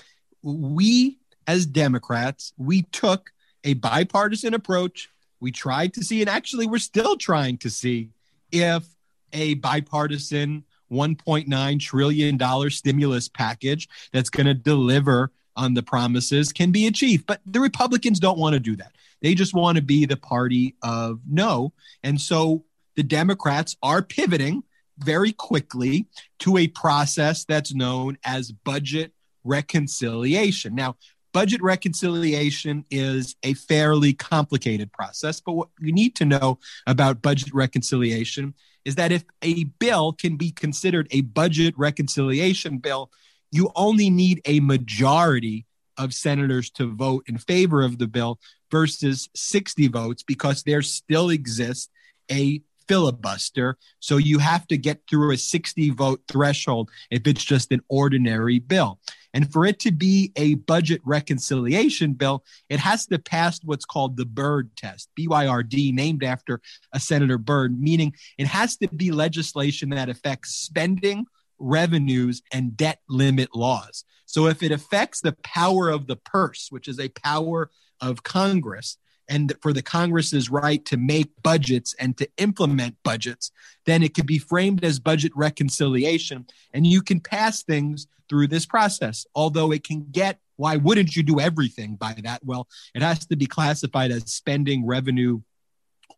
[0.42, 3.30] we as Democrats, we took
[3.64, 5.08] a bipartisan approach.
[5.40, 8.10] We tried to see, and actually we're still trying to see
[8.50, 8.84] if
[9.32, 16.86] a bipartisan $1.9 trillion stimulus package that's going to deliver on the promises can be
[16.86, 17.26] achieved.
[17.26, 18.92] But the Republicans don't want to do that.
[19.20, 21.72] They just want to be the party of no.
[22.02, 22.64] And so
[22.96, 24.64] the Democrats are pivoting
[24.98, 26.06] very quickly
[26.40, 29.12] to a process that's known as budget
[29.44, 30.74] reconciliation.
[30.74, 30.96] Now,
[31.32, 37.52] budget reconciliation is a fairly complicated process, but what you need to know about budget
[37.54, 43.10] reconciliation is that if a bill can be considered a budget reconciliation bill,
[43.50, 45.66] you only need a majority
[45.98, 48.38] of senators to vote in favor of the bill
[48.70, 51.90] versus 60 votes because there still exists
[52.30, 53.76] a filibuster.
[54.00, 58.58] So you have to get through a 60 vote threshold if it's just an ordinary
[58.58, 58.98] bill.
[59.34, 64.16] And for it to be a budget reconciliation bill, it has to pass what's called
[64.16, 66.60] the Byrd test, B Y R D, named after
[66.92, 71.26] a Senator Byrd, meaning it has to be legislation that affects spending,
[71.58, 74.04] revenues, and debt limit laws.
[74.26, 78.98] So if it affects the power of the purse, which is a power of Congress,
[79.28, 83.50] and for the Congress's right to make budgets and to implement budgets,
[83.86, 86.46] then it could be framed as budget reconciliation.
[86.72, 91.22] And you can pass things through this process, although it can get why wouldn't you
[91.22, 92.44] do everything by that?
[92.44, 95.40] Well, it has to be classified as spending, revenue,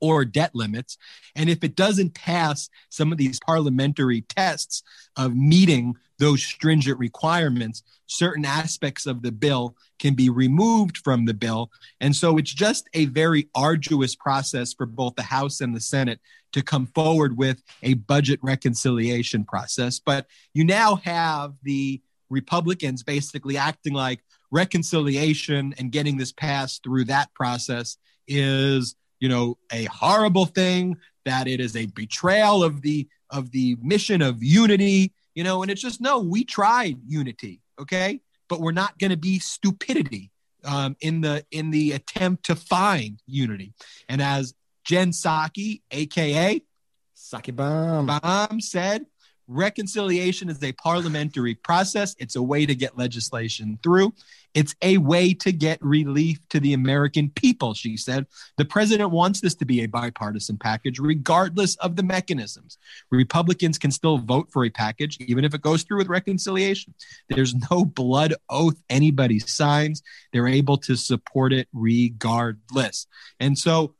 [0.01, 0.99] or debt limits.
[1.35, 4.83] And if it doesn't pass some of these parliamentary tests
[5.17, 11.35] of meeting those stringent requirements, certain aspects of the bill can be removed from the
[11.35, 11.71] bill.
[12.01, 16.21] And so it's just a very arduous process for both the House and the Senate
[16.53, 19.99] to come forward with a budget reconciliation process.
[19.99, 22.01] But you now have the
[22.31, 27.97] Republicans basically acting like reconciliation and getting this passed through that process
[28.29, 33.77] is you know a horrible thing that it is a betrayal of the of the
[33.83, 38.73] mission of unity you know and it's just no we tried unity okay but we're
[38.73, 40.31] not going to be stupidity
[40.65, 43.73] um, in the in the attempt to find unity
[44.09, 44.55] and as
[44.85, 46.61] jen Psaki, aka
[47.17, 48.07] Psaki bomb.
[48.07, 49.07] Bomb said
[49.47, 52.15] Reconciliation is a parliamentary process.
[52.19, 54.15] It's a way to get legislation through.
[54.55, 58.27] It's a way to get relief to the American people, she said.
[58.57, 62.79] The president wants this to be a bipartisan package, regardless of the mechanisms.
[63.11, 66.95] Republicans can still vote for a package, even if it goes through with reconciliation.
[67.29, 70.03] There's no blood oath anybody signs.
[70.33, 73.07] They're able to support it regardless.
[73.41, 73.97] And so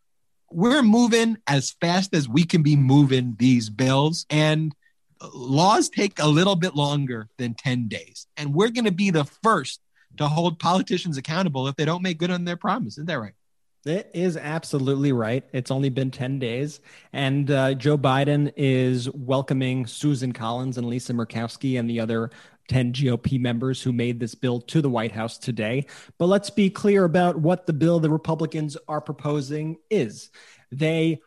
[0.51, 4.25] we're moving as fast as we can be moving these bills.
[4.31, 4.73] And
[5.35, 8.29] laws take a little bit longer than 10 days.
[8.37, 9.81] And we're going to be the first
[10.17, 12.95] to hold politicians accountable if they don't make good on their promise.
[12.95, 13.35] Isn't that right?
[13.87, 15.45] It is absolutely right.
[15.53, 16.81] It's only been 10 days.
[17.13, 22.31] And uh, Joe Biden is welcoming Susan Collins and Lisa Murkowski and the other
[22.69, 25.87] 10 GOP members who made this bill to the White House today.
[26.19, 30.31] But let's be clear about what the bill the Republicans are proposing is.
[30.73, 31.21] They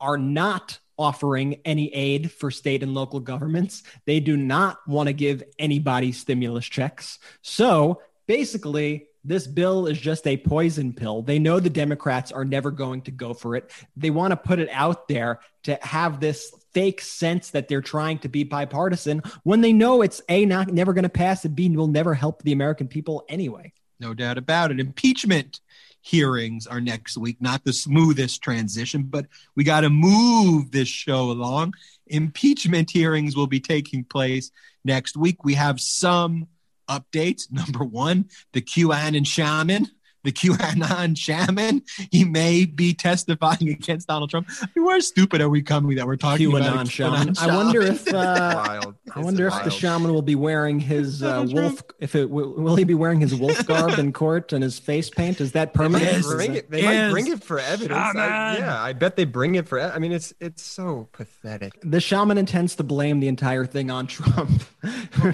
[0.00, 3.84] are not offering any aid for state and local governments.
[4.04, 7.18] They do not want to give anybody stimulus checks.
[7.40, 11.20] So basically, this bill is just a poison pill.
[11.20, 13.72] They know the Democrats are never going to go for it.
[13.96, 18.20] They want to put it out there to have this fake sense that they're trying
[18.20, 21.68] to be bipartisan when they know it's A, not never going to pass, and B,
[21.70, 23.72] will never help the American people anyway.
[23.98, 24.78] No doubt about it.
[24.78, 25.58] Impeachment
[26.00, 27.38] hearings are next week.
[27.40, 29.26] Not the smoothest transition, but
[29.56, 31.74] we got to move this show along.
[32.06, 34.52] Impeachment hearings will be taking place
[34.84, 35.42] next week.
[35.42, 36.46] We have some
[36.90, 37.50] updates.
[37.50, 39.88] Number one, the QAnon shaman.
[40.22, 44.48] The QAnon shaman, he may be testifying against Donald Trump.
[44.62, 46.62] I mean, where stupid are we coming that we're talking about?
[46.62, 47.34] a QAnon shaman.
[47.38, 48.82] I wonder if uh,
[49.14, 51.82] I wonder if the shaman will be wearing his uh, wolf.
[51.98, 55.08] If it will, will he be wearing his wolf garb in court and his face
[55.10, 55.40] paint?
[55.40, 56.10] Is that permanent?
[56.12, 56.26] Yes.
[56.26, 56.70] Is bring it.
[56.70, 57.98] They might bring it for evidence.
[58.16, 59.80] I- yeah, I bet they bring it for.
[59.80, 61.72] I mean, it's it's so pathetic.
[61.82, 64.62] The shaman intends to blame the entire thing on Trump.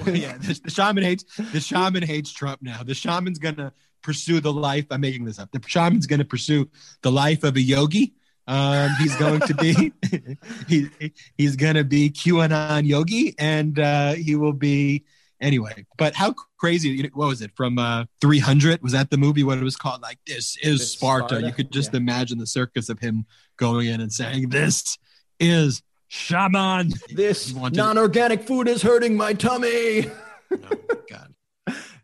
[0.07, 2.83] yeah, the, the shaman hates the shaman hates Trump now.
[2.83, 3.73] The shaman's gonna
[4.07, 4.87] pursue the life.
[4.93, 5.51] I'm making this up.
[5.51, 6.71] The shaman's gonna pursue
[7.03, 8.15] the life of a yogi.
[8.47, 9.93] Um, he's going to be
[10.69, 10.89] he,
[11.37, 15.05] he's gonna be QAnon yogi, and uh, he will be
[15.41, 15.85] anyway.
[15.99, 17.11] But how crazy?
[17.13, 18.81] What was it from uh, 300?
[18.83, 19.43] Was that the movie?
[19.43, 20.01] What it was called?
[20.01, 21.27] Like this is Sparta.
[21.27, 21.47] Sparta?
[21.47, 21.99] You could just Yeah.
[21.99, 23.27] imagine the circus of him
[23.57, 24.97] going in and saying, "This
[25.41, 30.07] is shaman." this non-organic food is hurting my tummy.
[30.53, 30.77] Oh,
[31.11, 31.35] God.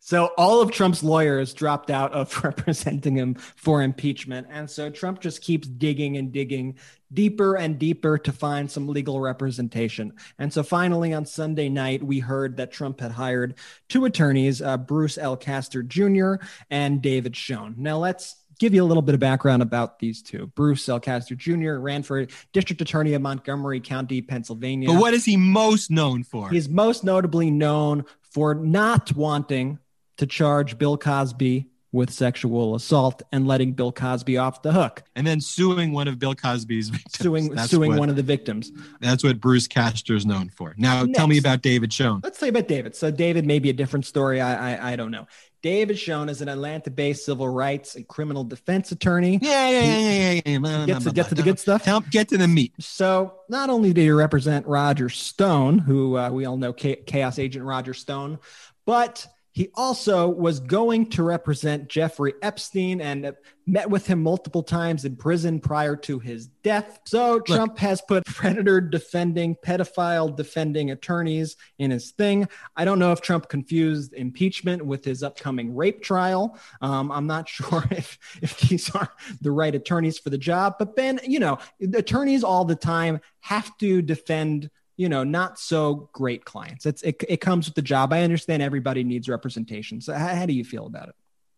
[0.05, 4.49] So all of Trump's lawyers dropped out of representing him for impeachment.
[4.51, 6.77] And so Trump just keeps digging and digging
[7.15, 10.15] deeper and deeper to find some legal representation.
[10.41, 13.55] And so finally on Sunday night, we heard that Trump had hired
[13.89, 15.37] two attorneys, uh, Bruce L.
[15.37, 16.35] Castor Jr.
[16.69, 17.77] and David Schoen.
[17.79, 20.49] Now let's give you a little bit of background about these two.
[20.57, 20.99] Bruce L.
[20.99, 21.75] Castor Jr.
[21.75, 24.89] ran for district attorney of Montgomery County, Pennsylvania.
[24.89, 26.51] But what is he most known for?
[26.51, 29.79] He's most notably known for not wanting
[30.19, 35.27] to charge Bill Cosby with sexual assault and letting Bill Cosby off the hook, and
[35.27, 37.19] then suing one of Bill Cosby's victims.
[37.19, 38.73] suing that's suing what, one of the victims.
[39.01, 40.75] That's what Bruce Castor is known for.
[40.79, 42.21] Now, tell me about David Schoen.
[42.25, 42.97] Let's say about David.
[42.97, 44.41] So David may be a different story.
[44.41, 45.27] I I, I don't know.
[45.61, 49.39] David Schoen is an Atlanta-based civil rights and criminal defense attorney.
[49.41, 50.59] Yeah, yeah, yeah, yeah, yeah.
[50.59, 50.87] yeah.
[50.87, 51.85] Get to get to the good stuff.
[51.85, 52.73] Tell, get to the meat.
[52.81, 57.67] So not only did he represent Roger Stone, who uh, we all know Chaos Agent
[57.67, 58.39] Roger Stone,
[58.87, 63.35] but he also was going to represent Jeffrey Epstein and
[63.67, 67.01] met with him multiple times in prison prior to his death.
[67.07, 72.49] So Trump has put predator defending, pedophile defending attorneys in his thing.
[72.77, 76.59] I don't know if Trump confused impeachment with his upcoming rape trial.
[76.81, 80.77] Um, I'm not sure if if these are the right attorneys for the job.
[80.79, 81.59] But Ben, you know,
[81.95, 87.23] attorneys all the time have to defend you know not so great clients it's it,
[87.29, 90.65] it comes with the job i understand everybody needs representation so how, how do you
[90.65, 91.15] feel about it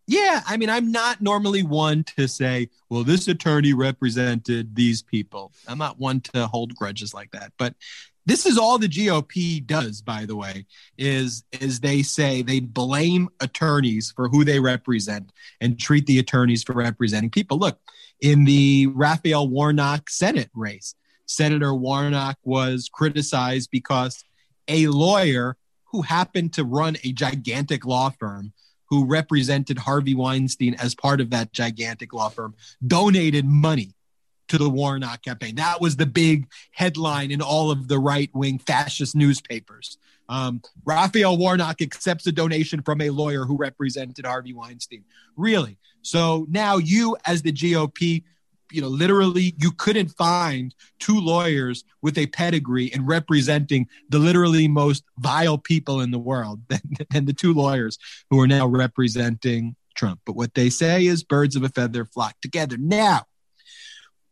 [0.07, 5.53] Yeah, I mean, I'm not normally one to say, well, this attorney represented these people.
[5.67, 7.53] I'm not one to hold grudges like that.
[7.57, 7.75] But
[8.27, 10.67] this is all the GOP does, by the way,
[10.99, 16.63] is is they say they blame attorneys for who they represent and treat the attorneys
[16.63, 17.59] for representing people.
[17.59, 17.79] Look,
[18.21, 20.95] in the Raphael Warnock Senate race,
[21.27, 24.25] Senator Warnock was criticized because
[24.69, 28.53] a lawyer who happened to run a gigantic law firm
[28.91, 32.55] who represented Harvey Weinstein as part of that gigantic law firm
[32.87, 33.95] donated money
[34.49, 35.57] to the Warnock campaign.
[35.57, 39.99] That was the big headline in all of the right wing fascist newspapers.
[40.29, 45.05] Um, Raphael Warnock accepts a donation from a lawyer who represented Harvey Weinstein.
[45.37, 45.79] Really?
[46.03, 48.25] So now you, as the GOP,
[48.75, 54.67] you know, literally, you couldn't find two lawyers with a pedigree and representing the literally
[54.67, 57.99] most vile people in the world than, than the two lawyers
[58.31, 60.21] who are now representing Trump.
[60.27, 62.77] But what they say is birds of a feather flock together.
[62.77, 63.23] Now,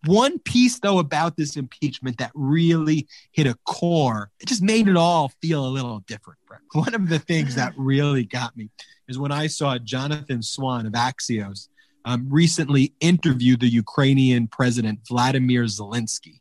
[0.04, 4.96] one piece, though, about this impeachment that really hit a core, it just made it
[4.96, 6.40] all feel a little different.
[6.72, 8.70] One of the things that really got me
[9.06, 11.68] is when I saw Jonathan Swan of Axios
[12.04, 16.40] um, recently interviewed the Ukrainian president, Vladimir Zelensky.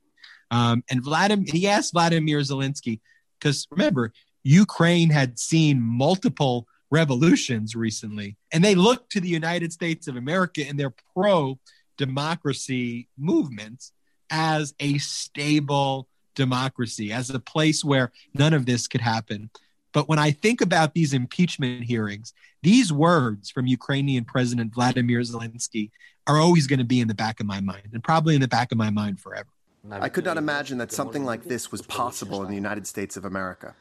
[0.50, 3.00] Um, and Vladimir, he asked Vladimir Zelensky,
[3.40, 4.12] because remember,
[4.44, 10.66] Ukraine had seen multiple revolutions recently, and they looked to the United States of America
[10.68, 11.58] and their pro
[11.98, 13.94] democracy movements
[14.30, 19.50] as a stable democracy, as a place where none of this could happen.
[19.94, 22.34] But when I think about these impeachment hearings,
[22.64, 25.92] these words from Ukrainian President Vladimir Zelensky
[26.28, 28.48] are always going to be in the back of my mind and probably in the
[28.48, 29.50] back of my mind forever.
[29.90, 33.26] I could not imagine that something like this was possible in the United States of
[33.26, 33.74] America.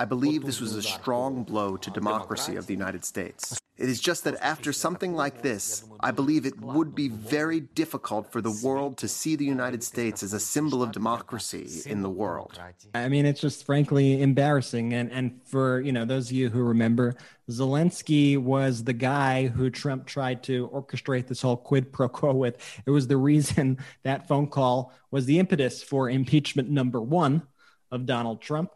[0.00, 3.60] I believe this was a strong blow to democracy of the United States.
[3.76, 8.32] It is just that after something like this, I believe it would be very difficult
[8.32, 12.08] for the world to see the United States as a symbol of democracy in the
[12.08, 12.58] world.
[12.94, 14.94] I mean, it's just frankly embarrassing.
[14.94, 17.14] And and for you know those of you who remember,
[17.50, 22.56] Zelensky was the guy who Trump tried to orchestrate this whole quid pro quo with.
[22.86, 27.42] It was the reason that phone call was the impetus for impeachment number one
[27.90, 28.70] of Donald Trump.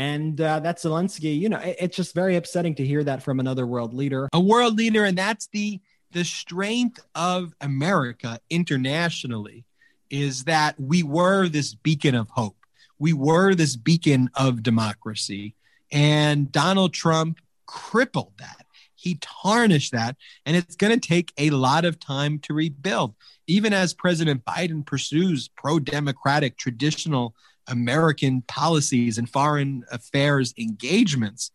[0.00, 1.38] And uh, that's Zelensky.
[1.38, 4.30] You know, it, it's just very upsetting to hear that from another world leader.
[4.32, 5.78] A world leader, and that's the
[6.12, 9.66] the strength of America internationally
[10.08, 12.56] is that we were this beacon of hope.
[12.98, 15.54] We were this beacon of democracy.
[15.92, 18.66] And Donald Trump crippled that.
[18.94, 20.16] He tarnished that.
[20.46, 23.14] And it's going to take a lot of time to rebuild.
[23.46, 27.34] Even as President Biden pursues pro democratic, traditional
[27.68, 31.50] American policies and foreign affairs engagements,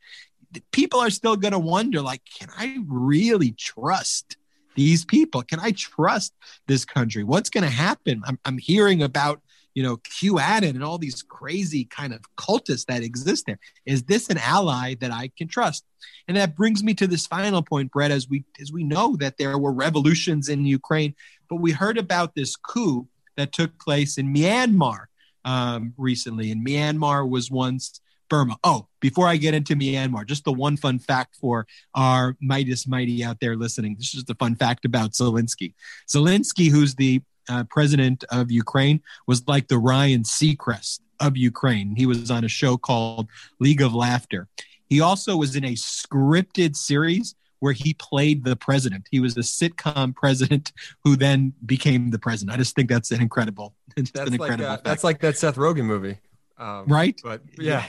[0.72, 4.38] people are still going to wonder like, can I really trust?
[4.76, 6.34] These people, can I trust
[6.68, 7.24] this country?
[7.24, 8.22] What's going to happen?
[8.26, 9.41] I'm, I'm hearing about
[9.76, 13.60] you know, QAnon and all these crazy kind of cultists that exist there.
[13.86, 15.84] Is this an ally that I can trust?
[16.30, 19.38] And that brings me to this final point, Brett, as we as we know that
[19.38, 21.14] there were revolutions in Ukraine,
[21.49, 25.06] but we heard about this coup that took place in Myanmar
[25.45, 26.51] um, recently.
[26.51, 28.57] And Myanmar was once Burma.
[28.63, 33.23] Oh, before I get into Myanmar, just the one fun fact for our Meidas Mighty
[33.23, 33.95] out there listening.
[33.97, 35.73] This is the fun fact about Zelensky.
[36.09, 41.95] Zelensky, who's the uh, president of Ukraine, was like the Ryan Seacrest of Ukraine.
[41.95, 43.29] He was on a show called
[43.59, 44.47] League of Laughter.
[44.87, 49.08] He also was in a scripted series where he played the president.
[49.12, 50.72] He was the sitcom president
[51.03, 52.56] who then became the president.
[52.56, 53.76] I just think that's an incredible.
[53.95, 54.66] That's an like incredible.
[54.66, 54.84] uh, fact.
[54.84, 56.18] that's like that Seth Rogen movie,
[56.58, 57.18] um, right.
[57.24, 57.86] But yeah,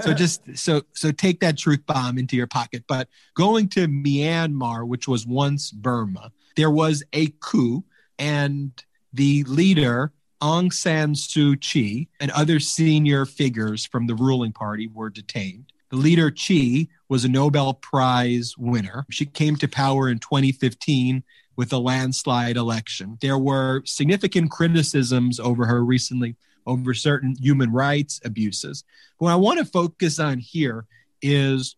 [0.00, 2.82] so just so so take that truth bomb into your pocket.
[2.88, 7.84] But going to Myanmar, which was once Burma, there was a coup,
[8.18, 8.72] and
[9.12, 15.10] the leader Aung San Suu Kyi and other senior figures from the ruling party were
[15.10, 15.72] detained.
[15.90, 19.06] The leader Kyi was a Nobel Prize winner.
[19.10, 21.22] She came to power in 2015
[21.56, 23.18] with a landslide election.
[23.20, 26.36] There were significant criticisms over her recently
[26.66, 28.84] over certain human rights abuses.
[29.18, 30.84] What I want to focus on here
[31.22, 31.76] is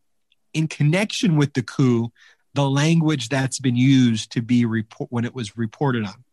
[0.54, 2.10] in connection with the coup,
[2.54, 6.24] the language that's been used to be report when it was reported on.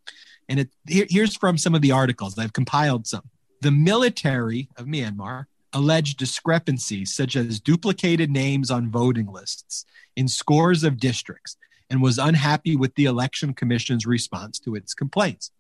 [0.47, 2.37] And it here, here's from some of the articles.
[2.37, 3.29] I've compiled some.
[3.61, 10.85] The military of Myanmar alleged discrepancies such as duplicated names on voting lists in scores
[10.85, 11.57] of districts
[11.89, 15.51] and was unhappy with the election commission's response to its complaints.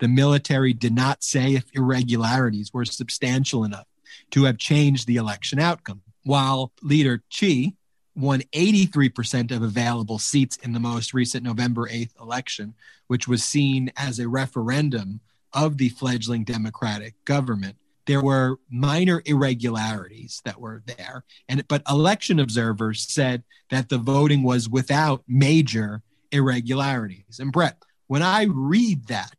[0.00, 3.86] The military did not say if irregularities were substantial enough
[4.32, 6.02] to have changed the election outcome.
[6.24, 7.74] While leader Kyi
[8.14, 12.74] won 83% of available seats in the most recent November 8th election,
[13.06, 15.20] which was seen as a referendum
[15.54, 17.76] of the fledgling Democratic government,
[18.06, 21.24] there were minor irregularities that were there.
[21.48, 26.02] And but election observers said that the voting was without major
[26.32, 27.38] irregularities.
[27.38, 27.76] And Brett,
[28.06, 29.36] when I read that,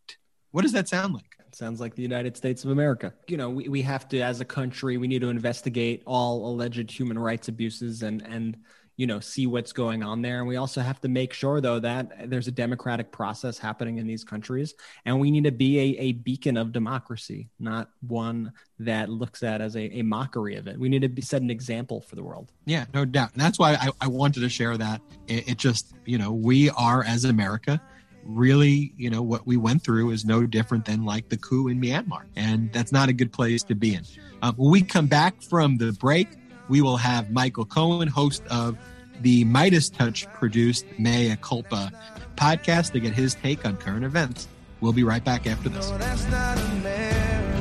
[0.52, 1.24] what does that sound like?
[1.52, 3.14] Sounds like the United States of America.
[3.30, 6.92] You know, we, we have to, as a country, we need to investigate all alleged
[6.92, 8.58] human rights abuses and and
[8.98, 10.40] you know, see what's going on there.
[10.40, 14.08] And we also have to make sure, though, that there's a democratic process happening in
[14.08, 14.74] these countries.
[15.06, 19.62] And we need to be a, a beacon of democracy, not one that looks at
[19.62, 20.80] as a, a mockery of it.
[20.80, 22.52] We need to be, set an example for the world.
[22.66, 23.34] Yeah, no doubt.
[23.34, 25.02] And that's why I, I wanted to share that.
[25.28, 27.82] It, it just, you know, we are as America
[28.26, 31.80] really, you know, what we went through is no different than like the coup in
[31.80, 32.24] Myanmar.
[32.36, 34.04] And that's not a good place to be in.
[34.42, 36.30] Uh, when we come back from the break,
[36.68, 38.78] we will have Michael Cohen, host of
[39.22, 41.92] the MeidasTouch produced Mea Culpa
[42.36, 44.48] podcast, to get his take on current events.
[44.82, 45.90] We'll be right back after this.
[45.90, 47.56] No, that's not America.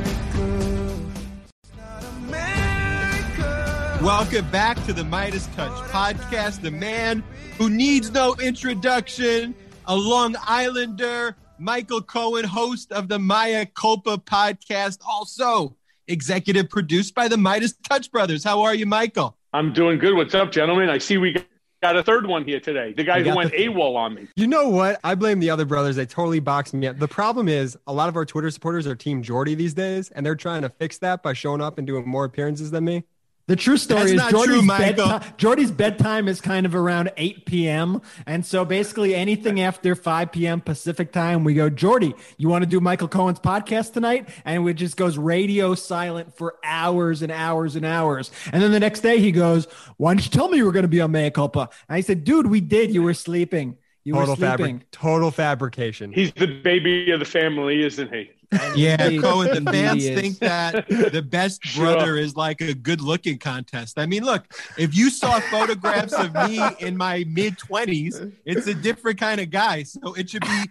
[1.62, 4.00] It's not America.
[4.02, 6.60] Welcome back to the MeidasTouch podcast.
[6.60, 7.22] The man
[7.56, 9.54] who needs no introduction,
[9.86, 15.76] a Long Islander, Michael Cohen, host of the Mea Culpa podcast, also
[16.08, 18.44] executive produced by the Midas Touch brothers.
[18.44, 19.36] How are you, Michael?
[19.52, 20.14] I'm doing good.
[20.14, 20.90] What's up, gentlemen?
[20.90, 21.36] I see we
[21.82, 22.92] got a third one here today.
[22.96, 24.26] The guy who went the- AWOL on me.
[24.36, 24.98] You know what?
[25.04, 25.96] I blame the other brothers.
[25.96, 26.98] They totally boxed me up.
[26.98, 30.24] The problem is a lot of our Twitter supporters are Team Jordy these days, and
[30.24, 33.04] they're trying to fix that by showing up and doing more appearances than me.
[33.46, 37.44] The true story That's is Jordy's, true, bedtime, Jordy's bedtime is kind of around 8
[37.44, 38.00] p.m.
[38.26, 40.62] And so basically anything after 5 p.m.
[40.62, 44.30] Pacific time, we go, Jordy, you want to do Michael Cohen's podcast tonight?
[44.46, 48.30] And it just goes radio silent for hours and hours and hours.
[48.50, 49.66] And then the next day he goes,
[49.98, 51.68] why didn't you tell me you were going to be on Mea Culpa?
[51.88, 52.94] And I said, dude, we did.
[52.94, 53.76] You were sleeping.
[54.04, 54.48] You Total were sleeping.
[54.78, 56.12] fabric, total fabrication.
[56.12, 58.30] He's the baby of the family, isn't he?
[58.76, 59.20] Yeah, Indeed.
[59.22, 60.20] Cohen, the fans is.
[60.20, 61.86] think that the best Sure.
[61.86, 63.98] brother is like a good looking contest.
[63.98, 64.44] I mean, look,
[64.78, 69.50] if you saw photographs of me in my mid 20s, it's a different kind of
[69.50, 69.82] guy.
[69.82, 70.64] So it should be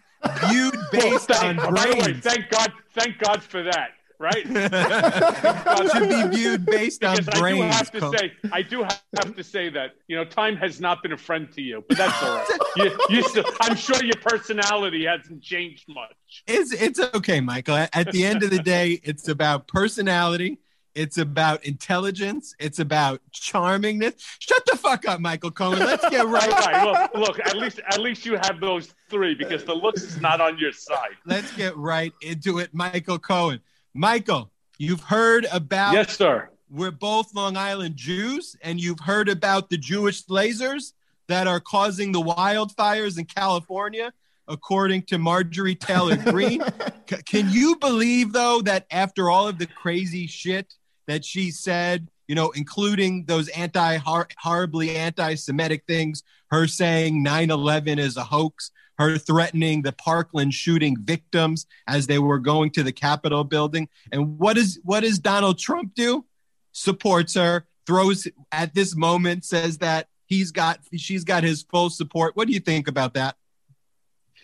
[0.48, 2.20] viewed based on Thank, by the way, brains.
[2.24, 3.90] thank God, thank God for that,
[4.24, 4.44] right?
[4.48, 8.18] it should be viewed based on because I do have to Cohen.
[8.18, 11.52] say, I do have to say that you know, time has not been a friend
[11.52, 12.48] to you, but that's all right.
[12.76, 16.44] You, you still, I'm sure your personality hasn't changed much.
[16.48, 17.76] It's it's okay, Michael.
[17.76, 20.60] At at the end of the day, it's about personality.
[20.96, 22.56] It's about intelligence.
[22.60, 24.14] It's about charmingness.
[24.40, 25.80] Shut the fuck up, Michael Cohen.
[25.80, 26.50] Let's get All right.
[26.50, 30.22] right, well, look, at least at least you have those three because the looks is
[30.22, 31.16] not on your side.
[31.26, 33.60] Let's get right into it, Michael Cohen.
[33.94, 36.50] Michael, you've heard about Yes, sir.
[36.70, 40.94] we're both Long Island Jews, and you've heard about the Jewish lasers
[41.28, 44.12] that are causing the wildfires in California,
[44.48, 46.62] according to Marjorie Taylor Greene.
[47.10, 50.74] C- can you believe, though, that after all of the crazy shit
[51.08, 53.98] that she said, you know, including those anti
[54.38, 60.54] horribly anti Semitic things, her saying 9 11 is a hoax, her threatening the Parkland
[60.54, 63.90] shooting victims as they were going to the Capitol building.
[64.12, 66.26] And what is what does Donald Trump do?
[66.72, 72.36] Supports her, throws at this moment, says that he's got she's got his full support.
[72.36, 73.36] What do you think about that?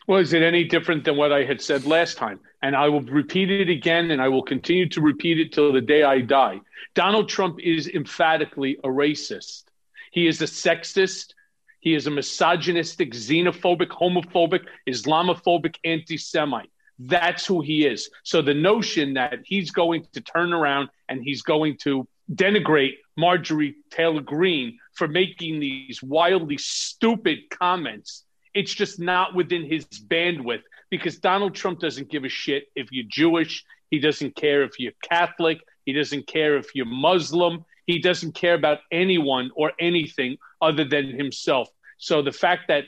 [0.07, 2.39] Well, is it any different than what I had said last time?
[2.63, 5.81] And I will repeat it again, and I will continue to repeat it till the
[5.81, 6.61] day I die.
[6.95, 9.65] Donald Trump is emphatically a racist.
[10.11, 11.33] He is a sexist.
[11.79, 16.69] He is a misogynistic, xenophobic, homophobic, Islamophobic anti Semite.
[16.99, 18.09] That's who he is.
[18.23, 23.75] So the notion that he's going to turn around and he's going to denigrate Marjorie
[23.89, 31.19] Taylor Greene for making these wildly stupid comments, it's just not within his bandwidth because
[31.19, 33.63] Donald Trump doesn't give a shit if you're Jewish.
[33.89, 35.59] He doesn't care if you're Catholic.
[35.85, 37.63] He doesn't care if you're Muslim.
[37.89, 41.69] He doesn't care about anyone or anything other than himself.
[41.97, 42.83] So the fact that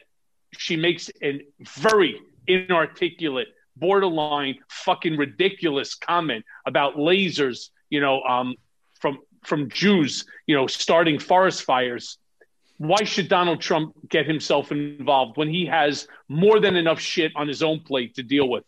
[0.55, 1.41] she makes a
[1.81, 8.53] very inarticulate, borderline, fucking ridiculous comment about lasers, you know, um,
[8.99, 12.19] from from Jews, you know, starting forest fires.
[12.77, 17.47] Why should Donald Trump get himself involved when he has more than enough shit on
[17.47, 18.65] his own plate to deal with?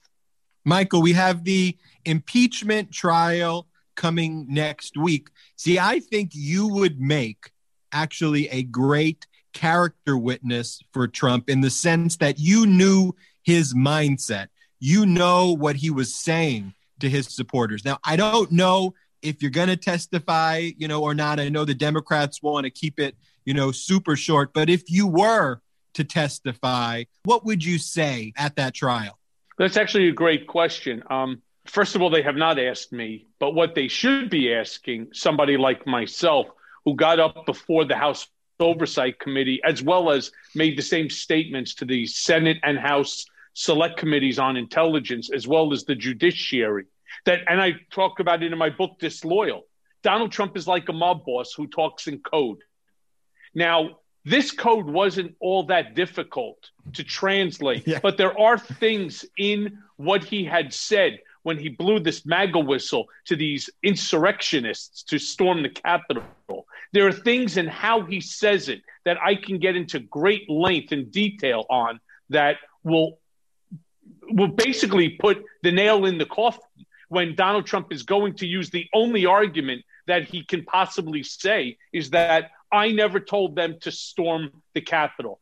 [0.66, 5.30] Michael, we have the impeachment trial coming next week.
[5.56, 7.52] See, I think you would make
[7.92, 13.14] actually a great character witness for Trump in the sense that you knew
[13.44, 14.48] his mindset.
[14.80, 17.86] You know what he was saying to his supporters.
[17.86, 21.40] Now, I don't know if you're going to testify, you know, or not.
[21.40, 23.16] I know the Democrats want to keep it,
[23.46, 25.62] you know, super short, but if you were
[25.94, 29.18] to testify, what would you say at that trial?
[29.58, 31.04] That's actually a great question.
[31.10, 35.10] Um, first of all, they have not asked me, but what they should be asking
[35.14, 36.48] somebody like myself,
[36.86, 38.28] who got up before the House
[38.60, 43.98] Oversight Committee, as well as made the same statements to the Senate and House Select
[43.98, 46.86] Committees on Intelligence, as well as the judiciary.
[47.26, 49.64] That, and I talk about it in my book, Disloyal.
[50.02, 52.60] Donald Trump is like a mob boss who talks in code.
[53.54, 60.24] Now, this code wasn't all that difficult to translate, but there are things in what
[60.24, 65.70] he had said when he blew this MAGA whistle to these insurrectionists to storm the
[65.70, 66.24] Capitol.
[66.92, 70.92] There are things in how he says it that I can get into great length
[70.92, 73.20] and detail on that will
[74.30, 78.70] will basically put the nail in the coffin when Donald Trump is going to use
[78.70, 83.92] the only argument that he can possibly say is that I never told them to
[83.92, 85.40] storm the Capitol.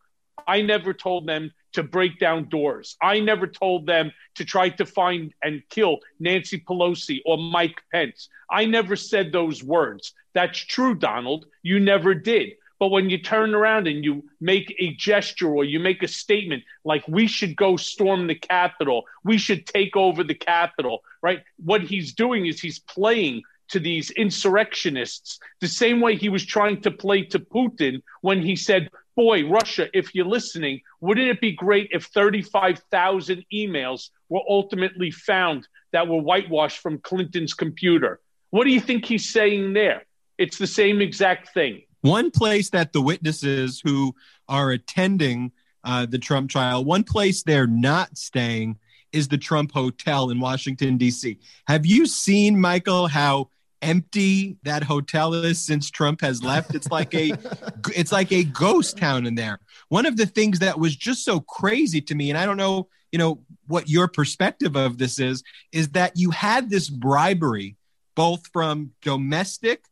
[0.51, 2.97] I never told them to break down doors.
[3.01, 8.27] I never told them to try to find and kill Nancy Pelosi or Mike Pence.
[8.49, 10.13] I never said those words.
[10.33, 11.45] That's true, Donald.
[11.63, 12.49] You never did.
[12.79, 16.63] But when you turn around and you make a gesture or you make a statement
[16.83, 21.39] like we should go storm the Capitol, we should take over the Capitol, right?
[21.63, 26.81] What he's doing is he's playing to these insurrectionists the same way he was trying
[26.81, 31.51] to play to Putin when he said, Boy, Russia, if you're listening, wouldn't it be
[31.51, 38.21] great if 35,000 emails were ultimately found that were whitewashed from Clinton's computer?
[38.51, 40.03] What do you think he's saying there?
[40.37, 41.83] It's the same exact thing.
[42.01, 44.15] One place that the witnesses who
[44.47, 45.51] are attending
[45.83, 48.79] uh, the Trump trial, one place they're not staying
[49.11, 51.37] is the Trump Hotel in Washington, D.C.
[51.67, 53.49] Have you seen, Michael, how
[53.81, 56.75] empty that hotel is since Trump has left?
[56.75, 57.31] It's like a
[57.95, 59.59] it's like a ghost town in there.
[59.89, 62.87] One of the things that was just so crazy to me, and I don't know,
[63.11, 67.75] you know, what your perspective of this is, is that you had this bribery
[68.15, 69.85] both from domestic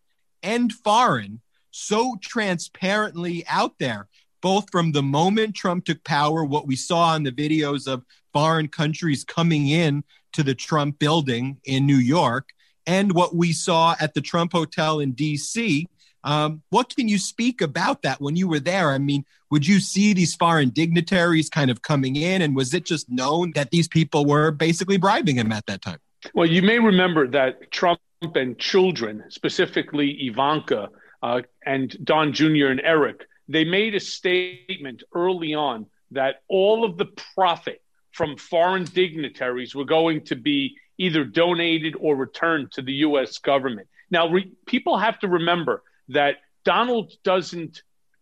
[0.44, 4.08] and foreign so transparently out there,
[4.42, 8.68] both from the moment Trump took power, what we saw in the videos of foreign
[8.68, 12.50] countries coming in to the Trump building in New York,
[12.90, 15.86] and what we saw at the Trump Hotel in DC.
[16.24, 18.90] Um, what can you speak about that when you were there?
[18.90, 22.86] I mean, would you see these foreign dignitaries kind of coming in, and was it
[22.86, 26.00] just known that these people were basically bribing him at that time?
[26.34, 28.02] Well, you may remember that Trump
[28.34, 30.90] and children, specifically Ivanka,
[31.22, 32.68] uh, and Don Jr.
[32.68, 38.86] and Eric, they made a statement early on that all of the profit from foreign
[38.86, 43.40] dignitaries were going to be either donated or returned to the U.S.
[43.40, 43.88] government.
[44.12, 47.82] Now, re- people have to remember that Donald doesn't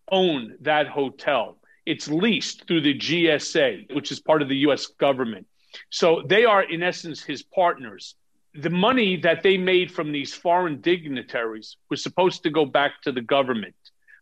[0.09, 1.57] own that hotel.
[1.85, 4.85] It's leased through the GSA, which is part of the U.S.
[4.85, 5.47] government.
[5.89, 8.15] So they are, in essence, his partners
[8.57, 13.11] the money that they made from these foreign dignitaries was supposed to go back to
[13.11, 13.75] the government,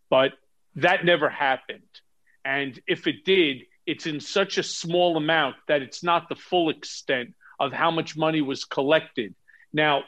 [0.10, 0.34] but
[0.76, 1.82] that never happened.
[2.44, 6.70] And if it did, it's in such a small amount that it's not the full
[6.70, 9.36] extent of how much money was collected.
[9.74, 10.04] Now,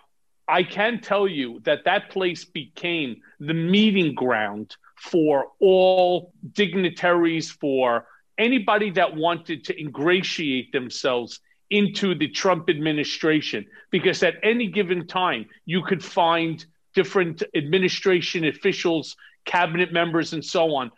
[0.47, 8.07] I can tell you that that place became the meeting ground for all dignitaries, for
[8.37, 11.39] anybody that wanted to ingratiate themselves
[11.69, 19.15] into the Trump administration because at any given time you could find different administration officials,
[19.45, 20.91] cabinet members, and so on,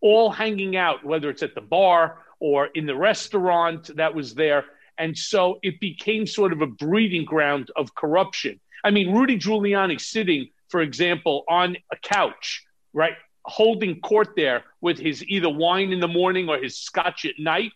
[0.00, 4.64] all hanging out, whether it's at the bar or in the restaurant that was there.
[4.98, 8.60] And so it became sort of a breeding ground of corruption.
[8.84, 13.14] I mean, Rudy Giuliani sitting, for example, on a couch, right,
[13.44, 17.72] holding court there with his either wine in the morning or his scotch at night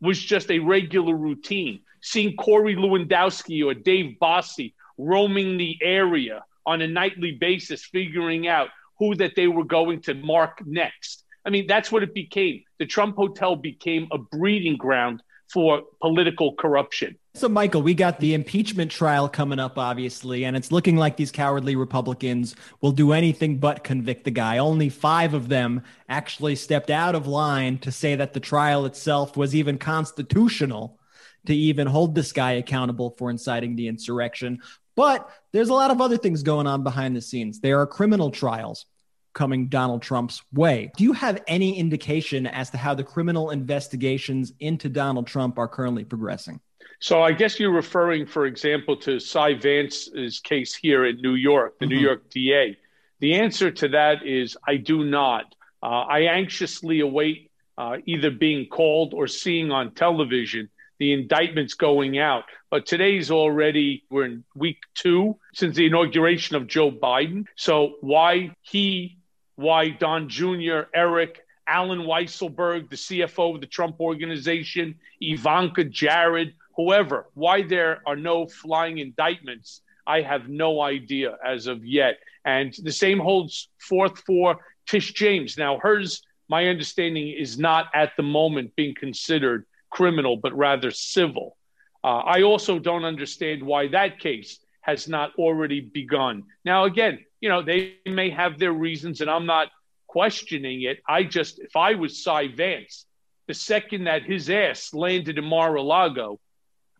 [0.00, 1.80] was just a regular routine.
[2.02, 8.68] Seeing Corey Lewandowski or Dave Bossie roaming the area on a nightly basis, figuring out
[8.98, 11.24] who that they were going to mark next.
[11.44, 12.62] I mean, that's what it became.
[12.78, 15.22] The Trump Hotel became a breeding ground
[15.52, 17.16] for political corruption.
[17.34, 21.30] So, Michael, we got the impeachment trial coming up, obviously, and it's looking like these
[21.30, 24.58] cowardly Republicans will do anything but convict the guy.
[24.58, 29.36] Only five of them actually stepped out of line to say that the trial itself
[29.36, 30.98] was even constitutional
[31.46, 34.60] to even hold this guy accountable for inciting the insurrection.
[34.96, 37.60] But there's a lot of other things going on behind the scenes.
[37.60, 38.86] There are criminal trials
[39.32, 40.90] coming Donald Trump's way.
[40.96, 45.68] Do you have any indication as to how the criminal investigations into Donald Trump are
[45.68, 46.60] currently progressing?
[46.98, 51.78] So I guess you're referring, for example, to Cy Vance's case here in New York,
[51.78, 51.94] the mm-hmm.
[51.94, 52.76] New York DA.
[53.20, 55.54] The answer to that is I do not.
[55.82, 60.68] Uh, I anxiously await uh, either being called or seeing on television
[60.98, 62.44] the indictments going out.
[62.70, 67.46] But today's already, we're in week two since the inauguration of Joe Biden.
[67.56, 69.18] So why he,
[69.60, 77.28] why Don Jr., Eric, Allen Weisselberg, the CFO of the Trump organization, Ivanka, Jared, whoever,
[77.34, 82.18] why there are no flying indictments, I have no idea as of yet.
[82.44, 85.58] And the same holds forth for Tish James.
[85.58, 91.56] Now, hers my understanding is not at the moment being considered criminal, but rather civil.
[92.02, 96.44] Uh, I also don't understand why that case has not already begun.
[96.64, 99.68] Now, again, you know, they may have their reasons, and I'm not
[100.06, 101.00] questioning it.
[101.08, 103.06] I just, if I was Cy Vance,
[103.46, 106.40] the second that his ass landed in Mar-a-Lago,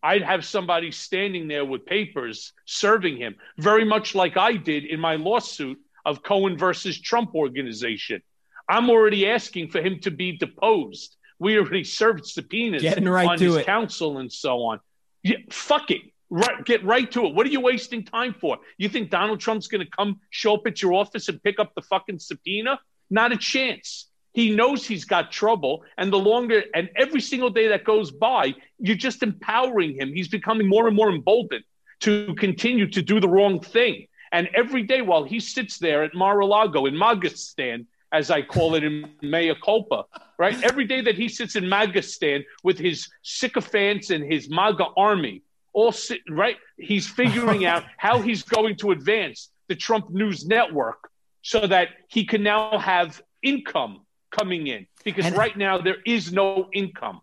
[0.02, 4.98] I'd have somebody standing there with papers serving him, very much like I did in
[4.98, 8.22] my lawsuit of Cohen versus Trump organization.
[8.68, 11.16] I'm already asking for him to be deposed.
[11.38, 13.66] We already served subpoenas Getting right on to his it.
[13.66, 14.80] counsel and so on.
[15.22, 16.00] Yeah, fuck it.
[16.30, 17.34] Right, get right to it.
[17.34, 18.58] What are you wasting time for?
[18.78, 21.74] You think Donald Trump's going to come show up at your office and pick up
[21.74, 22.78] the fucking subpoena?
[23.10, 24.06] Not a chance.
[24.32, 28.54] He knows he's got trouble, and the longer and every single day that goes by,
[28.78, 30.14] you're just empowering him.
[30.14, 31.64] He's becoming more and more emboldened
[32.00, 34.06] to continue to do the wrong thing.
[34.30, 38.84] And every day while he sits there at Mar-a-Lago in Magistan, as I call it
[38.84, 40.04] in Mea Culpa,
[40.38, 40.60] right?
[40.62, 45.42] Every day that he sits in Magistan with his sycophants and his MAGA army,
[45.72, 46.56] all sit, right?
[46.76, 51.10] He's figuring out how he's going to advance the Trump News Network
[51.42, 54.00] so that he can now have income
[54.30, 57.20] coming in because And- right now there is no income.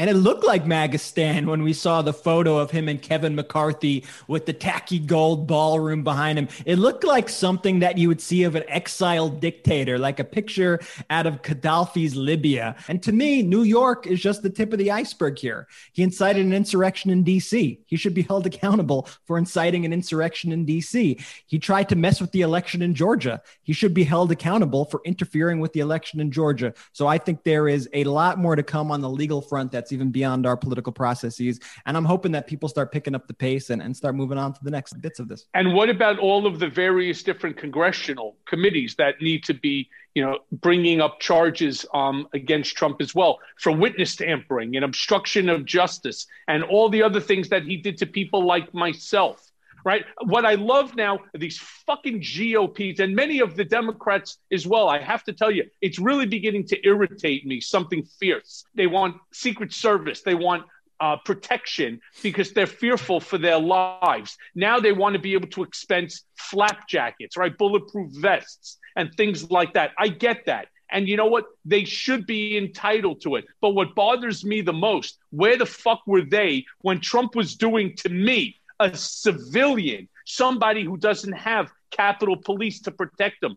[0.00, 4.04] And it looked like Magistan when we saw the photo of him and Kevin McCarthy
[4.28, 6.46] with the tacky gold ballroom behind him.
[6.64, 10.78] It looked like something that you would see of an exiled dictator, like a picture
[11.10, 12.76] out of Gaddafi's Libya.
[12.86, 15.66] And to me, New York is just the tip of the iceberg here.
[15.92, 17.80] He incited an insurrection in DC.
[17.84, 21.20] He should be held accountable for inciting an insurrection in DC.
[21.46, 23.42] He tried to mess with the election in Georgia.
[23.64, 26.72] He should be held accountable for interfering with the election in Georgia.
[26.92, 29.87] So I think there is a lot more to come on the legal front that's
[29.92, 31.60] even beyond our political processes.
[31.86, 34.52] And I'm hoping that people start picking up the pace and, and start moving on
[34.52, 35.46] to the next bits of this.
[35.54, 40.22] And what about all of the various different congressional committees that need to be, you
[40.22, 45.64] know, bringing up charges um, against Trump as well for witness tampering and obstruction of
[45.64, 49.47] justice and all the other things that he did to people like myself?
[49.84, 50.04] Right.
[50.22, 54.88] What I love now are these fucking GOPs and many of the Democrats as well.
[54.88, 57.60] I have to tell you, it's really beginning to irritate me.
[57.60, 58.64] Something fierce.
[58.74, 60.22] They want Secret Service.
[60.22, 60.64] They want
[61.00, 64.36] uh, protection because they're fearful for their lives.
[64.54, 67.56] Now they want to be able to expense flak jackets, right?
[67.56, 69.92] Bulletproof vests and things like that.
[69.98, 70.68] I get that.
[70.90, 71.44] And you know what?
[71.64, 73.44] They should be entitled to it.
[73.60, 77.94] But what bothers me the most, where the fuck were they when Trump was doing
[77.96, 83.56] to me, a civilian, somebody who doesn't have Capitol Police to protect them,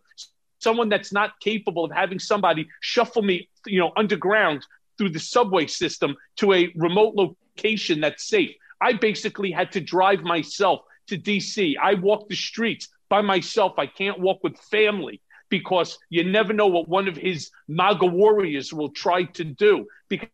[0.59, 4.65] someone that's not capable of having somebody shuffle me, you know, underground
[4.97, 8.55] through the subway system to a remote location that's safe.
[8.79, 11.75] I basically had to drive myself to DC.
[11.81, 13.73] I walk the streets by myself.
[13.77, 18.73] I can't walk with family because you never know what one of his MAGA warriors
[18.73, 20.29] will try to do because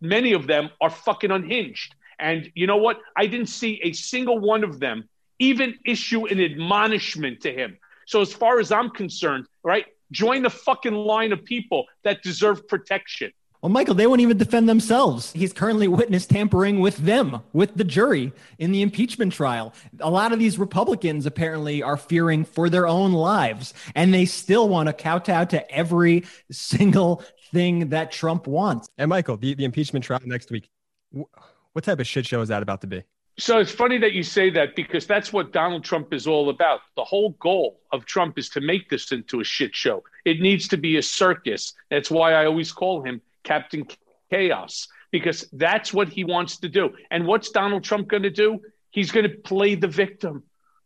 [0.00, 1.94] many of them are fucking unhinged.
[2.20, 3.00] And you know what?
[3.16, 5.08] I didn't see a single one of them
[5.40, 7.78] even issue an admonishment to him.
[8.06, 12.68] So, as far as I'm concerned, right, join the fucking line of people that deserve
[12.68, 13.32] protection.
[13.62, 15.32] Well, Michael, they won't even defend themselves.
[15.32, 19.74] He's currently witness tampering with them, with the jury in the impeachment trial.
[20.00, 24.66] A lot of these Republicans apparently are fearing for their own lives, and they still
[24.66, 28.88] want to kowtow to every single thing that Trump wants.
[28.96, 30.70] And Michael, the, the impeachment trial next week.
[31.72, 33.02] Wh- What type of shit show is that about to be?
[33.38, 36.80] So it's funny that you say that because that's what Donald Trump is all about.
[36.96, 40.02] The whole goal of Trump is to make this into a shit show.
[40.24, 41.72] It needs to be a circus.
[41.90, 43.86] That's why I always call him Captain
[44.30, 46.90] Chaos because that's what he wants to do.
[47.10, 48.60] And what's Donald Trump going to do?
[48.90, 50.42] He's going to play the victim.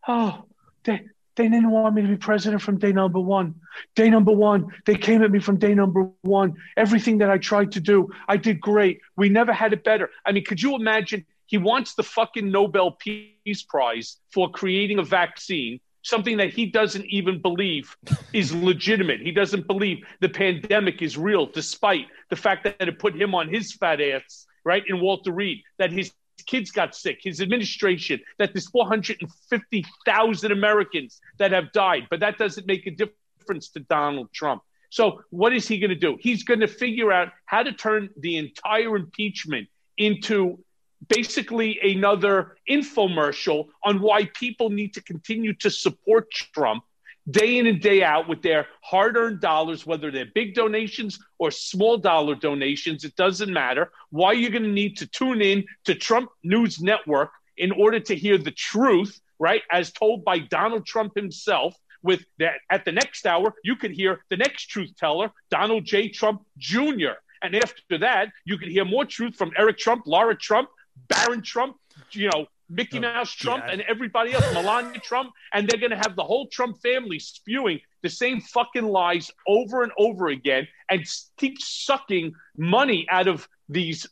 [0.07, 0.45] Oh,
[0.85, 1.01] they,
[1.37, 3.57] they didn't want me to be president from day number one.
[3.97, 6.55] Day number one, they came at me from day number one.
[6.76, 9.01] Everything that I tried to do, I did great.
[9.16, 10.11] We never had it better.
[10.24, 11.26] I mean, could you imagine?
[11.47, 17.05] He wants the fucking Nobel Peace Prize for creating a vaccine, something that he doesn't
[17.07, 17.97] even believe
[18.32, 19.20] is legitimate.
[19.20, 23.49] He doesn't believe the pandemic is real, despite the fact that it put him on
[23.49, 26.12] his fat ass, right, in Walter Reed, that his
[26.43, 32.07] kids got sick, his administration, that there's 450,000 Americans that have died.
[32.11, 34.62] But that doesn't make a difference to Donald Trump.
[34.91, 36.16] So, what is he going to do?
[36.20, 39.68] He's going to figure out how to turn the entire impeachment
[39.99, 40.59] into
[41.09, 46.85] basically another infomercial on why people need to continue to support Trump
[47.31, 51.51] day in and day out with their hard earned dollars, whether they're big donations or
[51.51, 53.91] small dollar donations, it doesn't matter.
[54.11, 58.14] Why you're going to need to tune in to Trump News Network in order to
[58.14, 59.62] hear the truth, right?
[59.70, 64.20] As told by Donald Trump himself, with that at the next hour, you could hear
[64.29, 66.11] the next truth teller, Donald J.
[66.11, 67.16] Trump Jr.
[67.43, 70.68] And after that, you could hear more truth from Eric Trump, Laura Trump,
[71.09, 71.77] Barron Trump,
[72.12, 75.30] you know, Mickey oh, Mouse Trump, and everybody else, Melania Trump.
[75.52, 79.82] And they're going to have the whole Trump family spewing the same fucking lies over
[79.82, 81.04] and over again and
[81.36, 84.06] keep sucking money out of these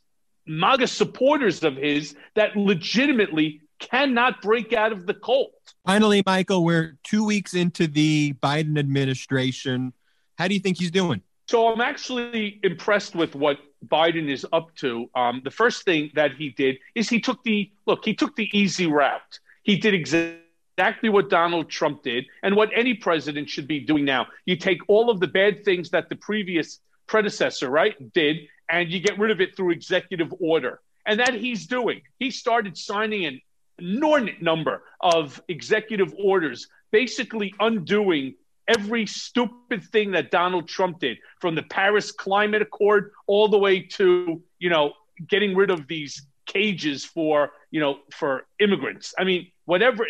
[0.45, 5.51] MAGA supporters of his that legitimately cannot break out of the cult.
[5.85, 9.93] Finally, Michael, we're two weeks into the Biden administration.
[10.37, 11.21] How do you think he's doing?
[11.47, 15.09] So I'm actually impressed with what Biden is up to.
[15.15, 18.05] Um, the first thing that he did is he took the look.
[18.05, 19.39] He took the easy route.
[19.63, 24.27] He did exactly what Donald Trump did and what any president should be doing now.
[24.45, 28.37] You take all of the bad things that the previous predecessor, right, did,
[28.69, 30.79] and you get rid of it through executive order.
[31.05, 32.01] And that he's doing.
[32.19, 33.41] He started signing an
[33.77, 38.35] inordinate number of executive orders, basically undoing
[38.67, 43.81] every stupid thing that Donald Trump did, from the Paris Climate Accord all the way
[43.81, 44.93] to, you know,
[45.27, 49.13] getting rid of these cages for, you know, for immigrants.
[49.17, 50.05] I mean, whatever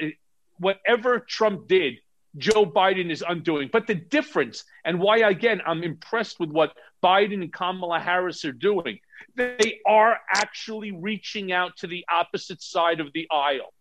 [0.59, 1.95] whatever Trump did,
[2.37, 3.69] Joe Biden is undoing.
[3.71, 6.73] But the difference, and why again I'm impressed with what
[7.03, 8.99] Biden and Kamala Harris are doing,
[9.35, 13.73] they are actually reaching out to the opposite side of the aisle.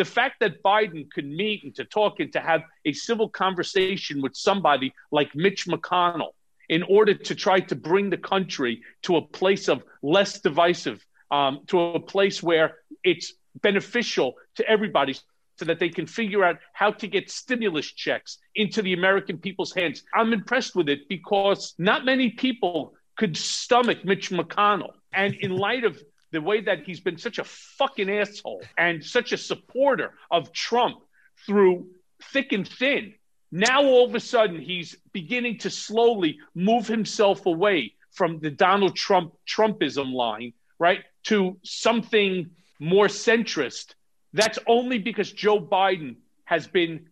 [0.00, 4.22] The fact that Biden could meet and to talk and to have a civil conversation
[4.22, 6.30] with somebody like Mitch McConnell
[6.70, 11.60] in order to try to bring the country to a place of less divisive, um,
[11.66, 15.12] to a place where it's beneficial to everybody
[15.58, 19.74] so that they can figure out how to get stimulus checks into the American people's
[19.74, 20.02] hands.
[20.14, 24.94] I'm impressed with it because not many people could stomach Mitch McConnell.
[25.12, 26.02] And in light of
[26.32, 30.98] the way that he's been such a fucking asshole and such a supporter of Trump
[31.46, 31.88] through
[32.32, 33.14] thick and thin,
[33.50, 38.96] now all of a sudden he's beginning to slowly move himself away from the Donald
[38.96, 43.94] Trump Trumpism line, right, to something more centrist.
[44.32, 47.06] That's only because Joe Biden has been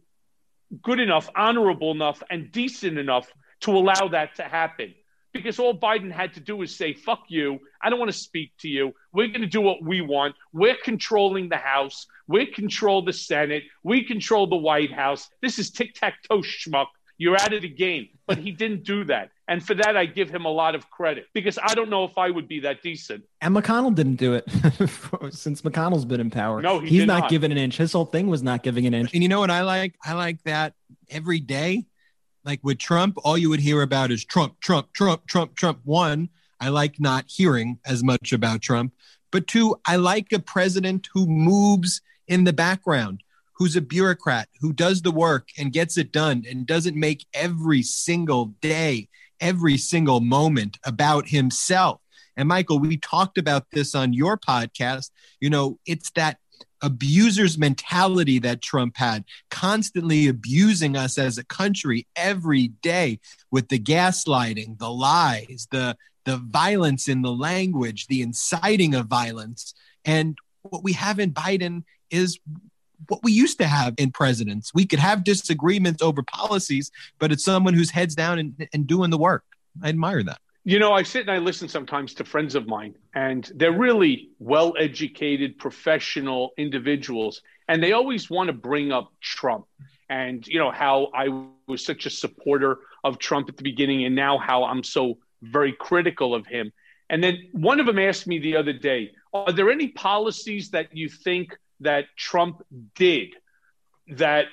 [0.82, 4.94] good enough, honorable enough, and decent enough to allow that to happen.
[5.38, 7.58] Because all Biden had to do is say, fuck you.
[7.82, 8.94] I don't want to speak to you.
[9.12, 10.34] We're going to do what we want.
[10.52, 12.06] We're controlling the House.
[12.26, 13.64] We control the Senate.
[13.82, 15.28] We control the White House.
[15.40, 16.88] This is tic tac toe schmuck.
[17.16, 18.08] You're out of the game.
[18.26, 19.30] But he didn't do that.
[19.48, 22.18] And for that, I give him a lot of credit because I don't know if
[22.18, 23.24] I would be that decent.
[23.40, 24.44] And McConnell didn't do it
[25.34, 26.60] since McConnell's been in power.
[26.60, 27.30] No, he he's did not, not.
[27.30, 27.78] giving an inch.
[27.78, 29.14] His whole thing was not giving an inch.
[29.14, 29.94] And you know what I like?
[30.04, 30.74] I like that
[31.08, 31.86] every day.
[32.48, 35.80] Like with Trump, all you would hear about is Trump, Trump, Trump, Trump, Trump.
[35.84, 38.94] One, I like not hearing as much about Trump.
[39.30, 43.22] But two, I like a president who moves in the background,
[43.52, 47.82] who's a bureaucrat, who does the work and gets it done and doesn't make every
[47.82, 49.10] single day,
[49.42, 52.00] every single moment about himself.
[52.34, 55.10] And Michael, we talked about this on your podcast.
[55.38, 56.38] You know, it's that
[56.82, 63.20] abuser's mentality that Trump had, constantly abusing us as a country every day
[63.50, 69.72] with the gaslighting, the lies, the the violence in the language, the inciting of violence.
[70.04, 72.38] And what we have in Biden is
[73.08, 74.74] what we used to have in presidents.
[74.74, 79.08] We could have disagreements over policies, but it's someone who's heads down and, and doing
[79.08, 79.44] the work.
[79.82, 80.40] I admire that.
[80.68, 84.32] You know, I sit and I listen sometimes to friends of mine, and they're really
[84.38, 87.40] well educated, professional individuals.
[87.68, 89.64] And they always want to bring up Trump
[90.10, 91.28] and, you know, how I
[91.66, 95.72] was such a supporter of Trump at the beginning and now how I'm so very
[95.72, 96.70] critical of him.
[97.08, 100.94] And then one of them asked me the other day, Are there any policies that
[100.94, 102.60] you think that Trump
[102.94, 103.28] did
[104.08, 104.48] that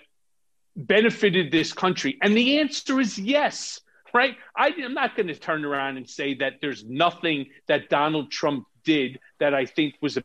[0.77, 2.17] benefited this country?
[2.21, 3.81] And the answer is yes,
[4.15, 4.37] right?
[4.55, 8.65] I, am not going to turn around and say that there's nothing that Donald Trump
[8.85, 10.23] did that I think was a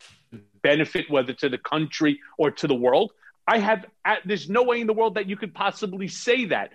[0.62, 3.10] benefit, whether to the country or to the world.
[3.48, 3.84] I have,
[4.24, 6.70] there's no way in the world that you could possibly say that.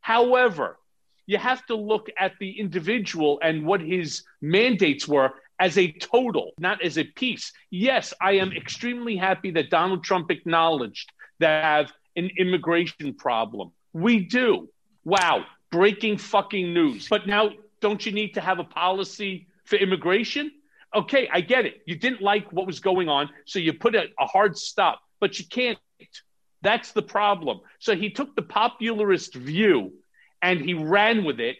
[0.00, 0.78] However,
[1.26, 6.52] you have to look at the individual and what his mandates were as a total,
[6.60, 7.52] not as a piece.
[7.70, 11.10] Yes, I am extremely happy that Donald Trump acknowledged
[11.40, 13.72] that have an immigration problem.
[13.92, 14.68] We do.
[15.04, 17.08] Wow, breaking fucking news.
[17.08, 17.50] But now,
[17.80, 20.52] don't you need to have a policy for immigration?
[20.94, 21.82] Okay, I get it.
[21.86, 25.38] You didn't like what was going on, so you put a, a hard stop, but
[25.38, 25.78] you can't.
[26.60, 27.60] That's the problem.
[27.80, 29.94] So he took the popularist view
[30.40, 31.56] and he ran with it,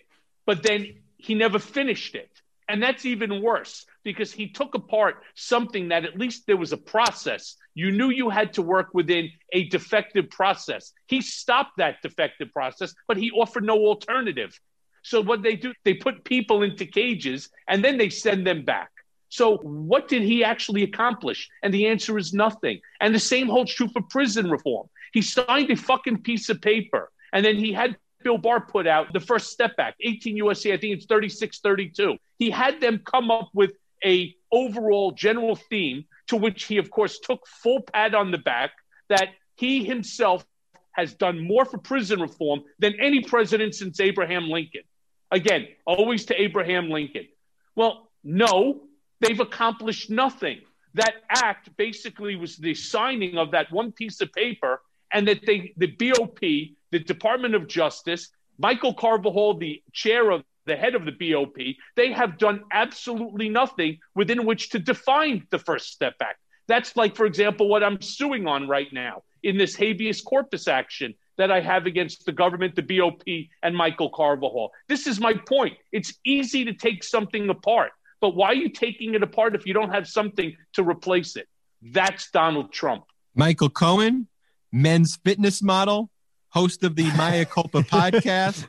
[0.47, 2.31] but then he never finished it.
[2.69, 6.77] And that's even worse because he took apart something that at least there was a
[6.77, 7.57] process.
[7.75, 10.93] You knew you had to work within a defective process.
[11.07, 14.59] He stopped that defective process, but he offered no alternative.
[15.03, 18.91] So what they do, they put people into cages and then they send them back.
[19.29, 21.49] So what did he actually accomplish?
[21.63, 22.81] And the answer is nothing.
[23.01, 24.89] And the same holds true for prison reform.
[25.13, 29.13] He signed a fucking piece of paper and then he had Bill Barr put out
[29.13, 32.17] the First Step Act, 18 USC, I think it's 3632.
[32.39, 33.73] He had them come up with
[34.05, 38.73] a overall general theme to which he of course took full pat on the back
[39.09, 40.45] that he himself
[40.93, 44.83] has done more for prison reform than any president since Abraham Lincoln.
[45.31, 47.27] Again, always to Abraham Lincoln.
[47.75, 48.83] Well, no,
[49.21, 50.61] they've accomplished nothing.
[50.95, 54.83] That act basically was the signing of that one piece of paper,
[55.13, 58.29] and that they, the BOP, the Department of Justice,
[58.59, 61.57] Michael Carvajal, the chair of the head of the BOP,
[61.97, 66.39] they have done absolutely nothing within which to define the First Step Act.
[66.69, 71.15] That's like, for example, what I'm suing on right now in this habeas corpus action
[71.39, 73.23] that I have against the government, the BOP,
[73.63, 74.71] and Michael Carvajal.
[74.89, 75.77] This is my point.
[75.91, 79.75] It's easy to take something apart, but why are you taking it apart if you
[79.75, 81.49] don't have something to replace it?
[81.83, 83.05] That's Donald Trump.
[83.35, 84.29] Michael Cohen,
[84.71, 86.11] men's fitness model,
[86.51, 88.69] host of the Mea Culpa podcast.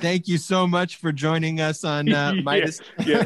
[0.00, 2.80] Thank you so much for joining us on uh, Meidas.
[3.06, 3.22] yeah.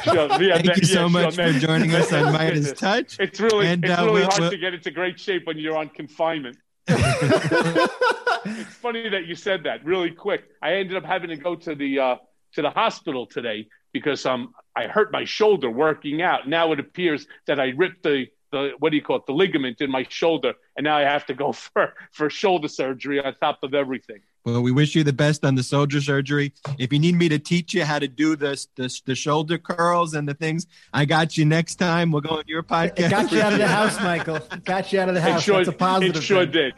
[0.02, 3.18] Sure, yeah, Thank you so yeah, much sure, for joining us on Meidas Touch.
[3.20, 5.58] It's really, And, it's uh, really we'll- hard we'll- to get into great shape when
[5.58, 6.56] you're on confinement.
[6.88, 10.44] it's funny that you said that really quick.
[10.62, 12.16] I ended up having to go to the uh,
[12.54, 16.48] to the hospital today because um I hurt my shoulder working out.
[16.48, 19.80] Now it appears that I ripped the the what do you call it the ligament
[19.80, 23.58] in my shoulder, and now I have to go for for shoulder surgery on top
[23.62, 24.20] of everything.
[24.44, 26.52] Well, we wish you the best on the soldier surgery.
[26.78, 30.14] If you need me to teach you how to do the, the, the shoulder curls
[30.14, 32.10] and the things, I got you next time.
[32.10, 32.98] We'll go on your podcast.
[33.00, 34.36] It got you out of the house, Michael.
[34.36, 35.42] It got you out of the house.
[35.42, 36.16] It sure, That's a positive.
[36.16, 36.52] it sure thing.
[36.52, 36.74] did.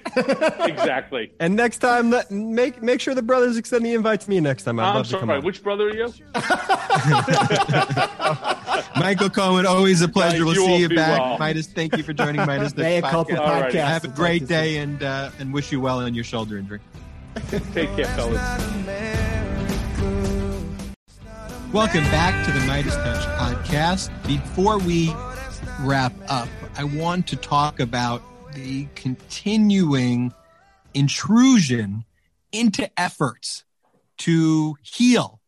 [0.68, 1.32] exactly.
[1.40, 4.78] And next time, make make sure the brothers extend the invite to me next time.
[4.78, 5.40] I'd I'm love to come sorry.
[5.40, 6.12] Which brother are you?
[8.96, 10.38] Michael Cohen, always a pleasure.
[10.38, 11.20] Guys, we'll you see you back.
[11.20, 11.38] well.
[11.38, 12.74] Meidas, thank you for joining Meidas.
[12.74, 13.38] the Mea culpa podcast.
[13.38, 13.72] All right.
[13.72, 13.86] podcast.
[13.88, 16.80] Have a great day and uh, and wish you well on your shoulder injury.
[17.72, 18.40] Take care, fellas.
[21.72, 24.10] Welcome back to the Meidas Touch podcast.
[24.26, 25.14] Before we
[25.80, 28.22] wrap up, I want to talk about
[28.54, 30.34] the continuing
[30.92, 32.04] intrusion
[32.52, 33.64] into efforts
[34.18, 35.40] to heal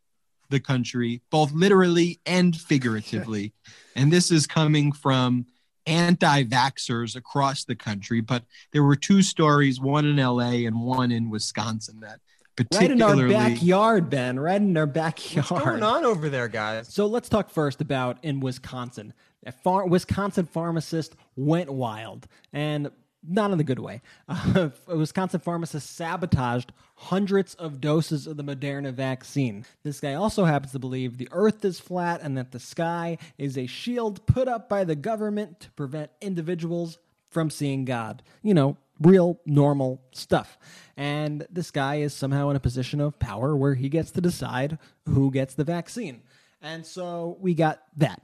[0.49, 3.53] the country, both literally and figuratively.
[3.97, 5.47] and this is coming from
[5.87, 8.20] anti vaxxers across the country.
[8.20, 12.20] But there were two stories, one in LA and one in Wisconsin, that
[12.57, 13.24] particularly.
[13.24, 14.39] Right in our backyard, Ben.
[14.41, 15.51] Right in our backyard.
[15.51, 16.93] What's going on over there, guys?
[16.93, 19.12] So let's talk first about in Wisconsin.
[19.47, 22.91] A far- Wisconsin pharmacist went wild, and
[23.27, 24.03] not in the good way.
[24.29, 29.64] Uh, a Wisconsin pharmacist sabotaged hundreds of doses of the Moderna vaccine.
[29.83, 33.59] This guy also happens to believe the earth is flat and that the sky is
[33.59, 36.99] a shield put up by the government to prevent individuals
[37.31, 38.22] from seeing God.
[38.43, 40.59] You know, real normal stuff.
[40.97, 44.79] And this guy is somehow in a position of power where he gets to decide
[45.07, 46.22] who gets the vaccine.
[46.62, 48.22] And so we got that.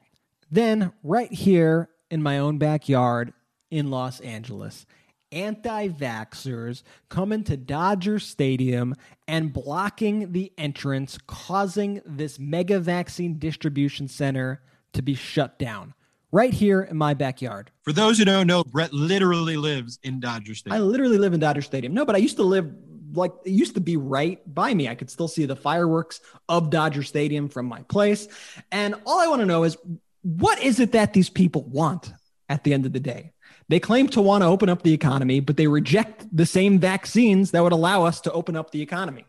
[0.50, 3.32] Then, right here in my own backyard
[3.70, 4.86] in Los Angeles,
[5.32, 8.94] anti vaxxers come into Dodger Stadium
[9.28, 14.62] and blocking the entrance, causing this mega vaccine distribution center
[14.92, 15.94] to be shut down.
[16.32, 17.72] Right here in my backyard.
[17.82, 20.80] For those who don't know, Brett literally lives in Dodger Stadium.
[20.80, 21.92] I literally live in Dodger Stadium.
[21.92, 22.72] No, but I used to live
[23.12, 24.88] like it used to be right by me.
[24.88, 28.28] I could still see the fireworks of Dodger Stadium from my place.
[28.70, 29.76] And all I want to know is
[30.22, 32.12] what is it that these people want
[32.48, 33.32] at the end of the day?
[33.70, 37.52] They claim to want to open up the economy, but they reject the same vaccines
[37.52, 39.26] that would allow us to open up the economy.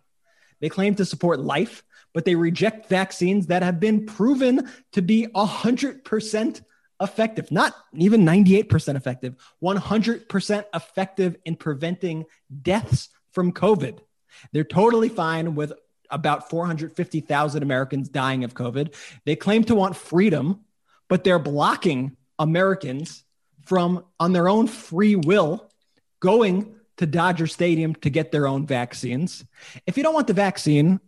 [0.61, 5.27] They claim to support life, but they reject vaccines that have been proven to be
[5.27, 6.61] 100%
[6.99, 12.25] effective, not even 98% effective, 100% effective in preventing
[12.63, 13.99] deaths from COVID.
[14.53, 15.71] They're totally fine with
[16.09, 18.95] about 450,000 Americans dying of COVID.
[19.23, 20.61] They claim to want freedom,
[21.09, 23.23] but they're blocking Americans
[23.65, 25.69] from, on their own free will,
[26.19, 29.43] going to Dodger Stadium to get their own vaccines.
[29.88, 30.99] If you don't want the vaccine,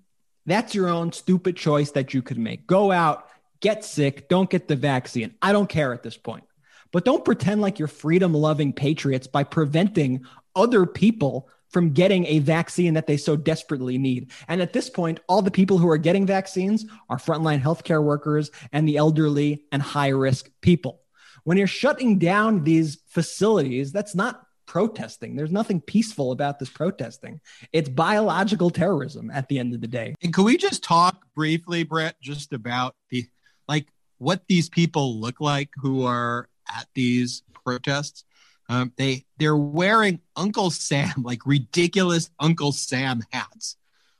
[0.45, 2.67] that's your own stupid choice that you could make.
[2.67, 3.27] Go out,
[3.59, 5.35] get sick, don't get the vaccine.
[5.41, 6.43] I don't care at this point.
[6.91, 10.25] But don't pretend like you're freedom loving patriots by preventing
[10.55, 14.31] other people from getting a vaccine that they so desperately need.
[14.47, 18.51] And at this point, all the people who are getting vaccines are frontline healthcare workers
[18.71, 21.02] and the elderly and high risk people.
[21.43, 25.35] When you're shutting down these facilities, that's not protesting.
[25.35, 27.41] There's nothing peaceful about this protesting.
[27.71, 30.15] It's biological terrorism at the end of the day.
[30.21, 33.27] And can we just talk briefly, Brett, just about the
[33.67, 33.87] like
[34.17, 38.23] what these people look like who are at these protests?
[38.69, 43.77] Um, they they're wearing Uncle Sam, like ridiculous Uncle Sam hats,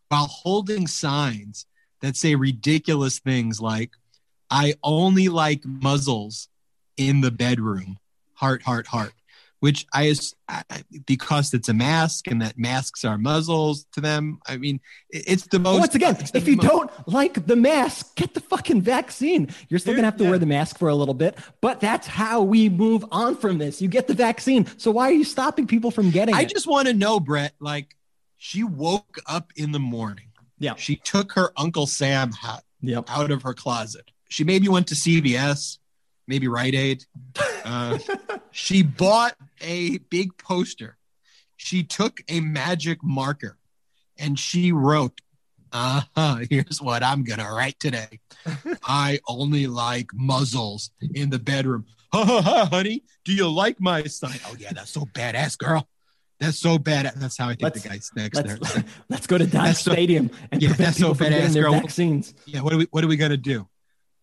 [0.10, 1.66] while holding signs
[2.02, 3.92] that say ridiculous things like
[4.50, 6.50] "I only like muzzles
[7.08, 7.98] in the bedroom."
[8.36, 9.14] Heart, heart, heart.
[9.60, 10.14] Which I,
[11.06, 14.40] because it's a mask and that masks are muzzles to them.
[14.46, 15.80] I mean, it's the most.
[15.80, 19.50] Once again, if you mo- don't like the mask, get the fucking vaccine.
[19.70, 22.42] You're still gonna have to wear the mask for a little bit, but that's how
[22.42, 23.82] we move on from this.
[23.82, 24.66] You get the vaccine.
[24.78, 26.50] So why are you stopping people from getting I it?
[26.50, 27.54] just want to know, Brett.
[27.62, 27.96] Like,
[28.38, 30.26] she woke up in the morning.
[30.60, 30.76] Yeah.
[30.76, 33.06] She took her Uncle Sam hat Yep.
[33.10, 34.12] out of her closet.
[34.28, 35.78] She maybe went to CVS,
[36.28, 37.06] maybe Rite Aid.
[37.66, 37.98] Uh,
[38.52, 40.98] she bought a big poster.
[41.58, 43.58] She took a magic marker
[44.18, 45.20] and she wrote,
[45.72, 48.20] uh huh, here's what I'm going to write today.
[48.84, 51.86] I only like muzzles in the bedroom.
[52.14, 53.04] Ha ha ha, honey.
[53.26, 54.40] Do you like my sign?
[54.46, 55.88] Oh, yeah, that's so badass, girl.
[56.40, 57.12] That's so bad.
[57.16, 58.84] That's how I think Let's- the guy's next let's, there.
[59.10, 61.54] let's go to Dodge That's so- Stadium and yeah, that's so people from getting badass,
[61.54, 61.74] their girl.
[61.74, 62.34] vaccines.
[62.46, 63.68] Yeah, what are we what are we gonna do?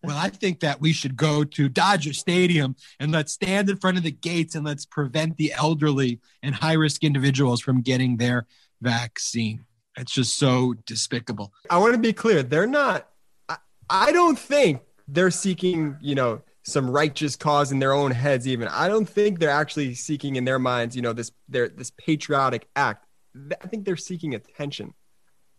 [0.03, 3.97] Well, I think that we should go to Dodger Stadium and let's stand in front
[3.97, 8.47] of the gates and let's prevent the elderly and high risk individuals from getting their
[8.81, 9.65] vaccine.
[9.97, 11.53] It's just so despicable.
[11.69, 12.41] I want to be clear.
[12.41, 13.07] They're not.
[13.47, 13.57] I,
[13.89, 18.47] I don't think they're seeking, you know, some righteous cause in their own heads.
[18.47, 21.91] Even I don't think they're actually seeking in their minds, you know, this their this
[21.91, 23.05] patriotic act.
[23.61, 24.93] I think they're seeking attention.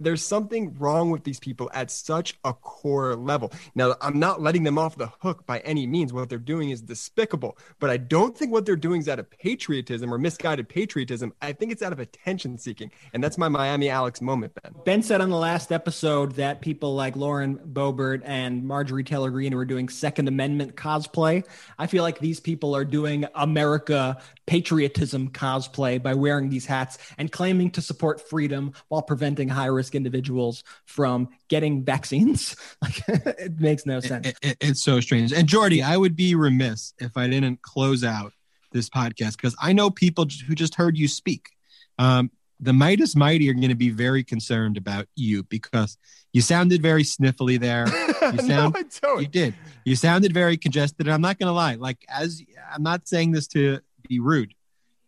[0.02, 3.52] There's something wrong with these people at such a core level.
[3.74, 6.12] Now, I'm not letting them off the hook by any means.
[6.12, 9.30] What they're doing is despicable, but I don't think what they're doing is out of
[9.30, 11.32] patriotism or misguided patriotism.
[11.40, 12.90] I think it's out of attention seeking.
[13.12, 14.74] And that's my Miami Alex moment, Ben.
[14.84, 19.54] Ben said on the last episode that people like Lauren Boebert and Marjorie Taylor Greene
[19.54, 21.44] were doing Second Amendment cosplay.
[21.78, 27.30] I feel like these people are doing America patriotism cosplay by wearing these hats and
[27.30, 32.56] claiming to support freedom while preventing high risk individuals from getting vaccines.
[32.82, 34.26] Like it makes no sense.
[34.28, 35.32] It- it- it's so strange.
[35.32, 38.32] And Jordy, I would be remiss if I didn't close out
[38.72, 41.50] this podcast because I know people who just heard you speak.
[41.98, 45.98] Um, the Meidas Mighty are going to be very concerned about you because
[46.32, 47.86] you sounded very sniffly there.
[48.22, 49.20] You no, sound I don't.
[49.20, 49.54] you did.
[49.84, 51.06] You sounded very congested.
[51.06, 51.74] And I'm not going to lie.
[51.74, 52.40] Like as
[52.72, 54.54] I'm not saying this to be rude.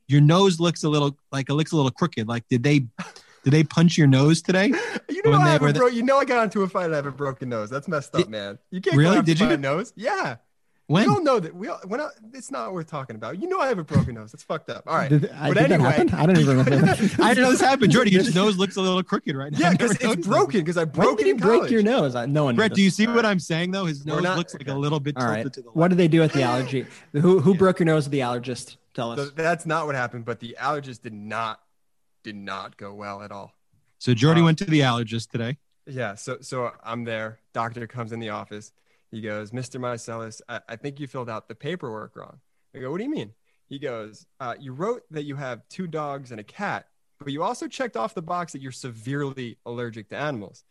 [0.09, 2.29] Your nose looks a little like it looks a little crooked.
[2.29, 4.73] Like did they did they punch your nose today?
[5.09, 6.63] You know, When I they have were a the- bro- you know, I got into
[6.65, 6.85] a fight.
[6.87, 7.71] and I have a broken nose.
[7.71, 8.59] That's messed up, Did- man.
[8.71, 9.23] You can't Really?
[9.23, 9.47] Did you?
[9.47, 9.93] my nose?
[9.97, 10.37] Yeah.
[10.87, 11.05] When?
[11.05, 11.55] You don't know that.
[11.55, 13.41] We all, when I, it's not worth talking about.
[13.41, 14.35] You know, I have a broken nose.
[14.35, 14.83] It's fucked up.
[14.87, 15.09] All right.
[15.09, 16.11] Did, I, but did that anyway, happen?
[16.15, 16.93] I don't even remember.
[17.23, 17.91] I didn't know this happened.
[17.91, 19.59] Jordy, your nose looks a little crooked right now.
[19.59, 20.61] yeah, because it's broken.
[20.61, 22.15] Because I When broke did it you in break your nose?
[22.15, 22.55] I, no one.
[22.55, 22.59] that.
[22.59, 22.77] Brett, knows.
[22.77, 23.87] do you see what I'm saying though?
[23.87, 25.53] His nose not- looks like a little bit All tilted right.
[25.55, 25.77] to the left.
[25.77, 26.85] What did they do at the allergy?
[27.13, 28.77] Who who broke your nose at the allergist?
[28.95, 29.19] Tell us.
[29.19, 30.25] So that's not what happened.
[30.25, 31.61] But the allergist did not
[32.23, 33.53] did not go well at all.
[33.99, 35.59] So Jordy Uh, went to the allergist today.
[35.87, 37.41] Yeah, so so I'm there.
[37.53, 38.73] Doctor comes in the office.
[39.11, 39.79] He goes, Mr.
[39.79, 42.41] Meiselas, I, I think you filled out the paperwork wrong.
[42.75, 43.33] I go, what do you mean?
[43.69, 46.87] He goes, uh, you wrote that you have two dogs and a cat,
[47.21, 50.65] but you also checked off the box that you're severely allergic to animals.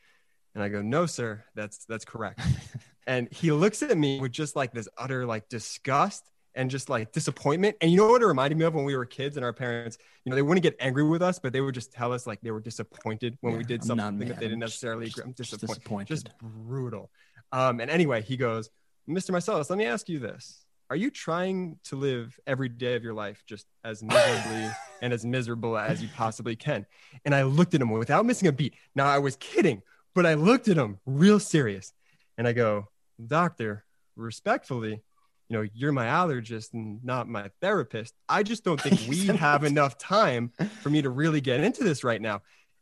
[0.56, 2.42] And I go, no, sir, that's that's correct.
[3.08, 7.12] and he looks at me with just like this utter like disgust and just like
[7.12, 7.76] disappointment.
[7.82, 9.98] And you know what it reminded me of when we were kids and our parents,
[10.24, 12.42] you know, they wouldn't get angry with us, but they would just tell us like
[12.42, 15.30] they were disappointed when we did I'm something that they didn't necessarily just- agree.
[15.30, 16.08] I'm just disappointed.
[16.08, 16.08] disappointed.
[16.08, 17.10] Just brutal.
[17.52, 18.70] Um, and anyway, he goes,
[19.10, 19.32] Mr.
[19.32, 20.66] Marcellus, let me ask you this.
[20.90, 24.70] Are you trying to live every day of your life just as miserably
[25.02, 26.86] and as miserable as you possibly can?
[27.26, 28.76] And I looked at him without missing a beat.
[28.94, 29.82] Now I was kidding,
[30.14, 31.94] but I looked at him real serious.
[32.38, 32.90] And I go,
[33.26, 33.86] Doctor,
[34.16, 35.02] respectfully,
[35.50, 38.14] you know, you're my allergist and not my therapist.
[38.30, 40.52] I just don't think we have enough time
[40.82, 42.42] for me to really get into this right now.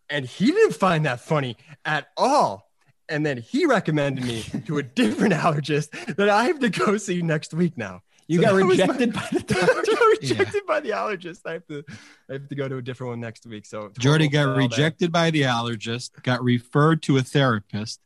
[0.10, 2.70] And he didn't find that funny at all.
[3.10, 7.22] And then he recommended me to a different allergist that I have to go see
[7.22, 8.02] next week now.
[8.28, 9.92] You So got that was my- rejected by the doctor.
[9.92, 11.40] got rejected by the allergist.
[11.46, 11.84] I have to
[12.30, 13.66] I have to go to a different one next week.
[13.66, 14.58] So Jordy got fail there.
[14.58, 18.00] rejected by the allergist, got referred to a therapist.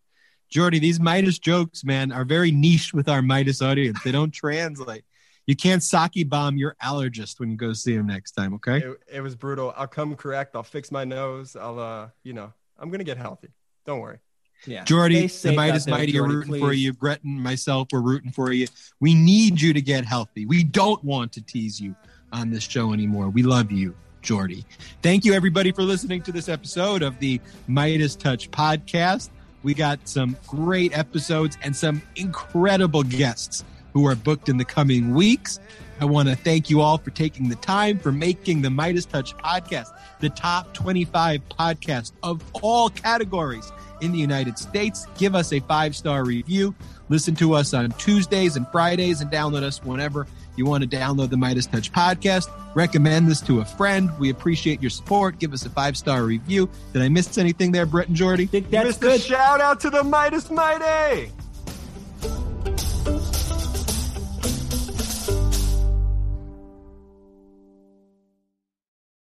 [0.50, 4.00] Jordy, these Meidas jokes, man, are very niche with our Meidas audience.
[4.04, 5.04] They don't translate.
[5.48, 8.54] You can't Psaki bomb your allergist when you go see him next time.
[8.56, 8.78] Okay.
[8.78, 9.74] It, it was brutal.
[9.78, 10.56] I'll come correct.
[10.56, 11.56] I'll fix my nose.
[11.56, 13.50] I'll, uh, you know, I'm gonna get healthy.
[13.86, 14.20] Don't worry.
[14.66, 14.84] Yeah.
[14.84, 16.94] Jordy, the safe Meidas there, Mighty are Jordy, rooting for you.
[16.94, 18.68] Brett and myself, we're rooting for you.
[19.00, 20.46] We need you to get healthy.
[20.46, 21.96] We don't want to tease you
[22.32, 23.30] on this show anymore.
[23.30, 24.66] We love you, Jordy.
[25.04, 27.40] Thank you, everybody, for listening to this episode of the
[27.70, 29.30] Meidas Touch podcast.
[29.66, 35.16] We got some great episodes and some incredible guests who are booked in the coming
[35.16, 35.60] weeks.
[36.00, 39.36] I want to thank you all for taking the time for making the Meidas Touch
[39.38, 39.88] podcast
[40.20, 43.72] the top 25 podcast of all categories
[44.02, 45.08] in the United States.
[45.18, 46.76] Give us a five star review.
[47.10, 50.28] Listen to us on Tuesdays and Fridays and download us whenever
[50.58, 54.10] you want to download the Meidas Touch podcast, recommend this to a friend.
[54.20, 55.40] We appreciate your support.
[55.40, 56.70] Give us a five star review.
[56.94, 58.46] Did I miss anything there, Brett and Jordy?
[58.46, 59.22] That's good.
[59.22, 61.32] shout out to the Meidas Mighty.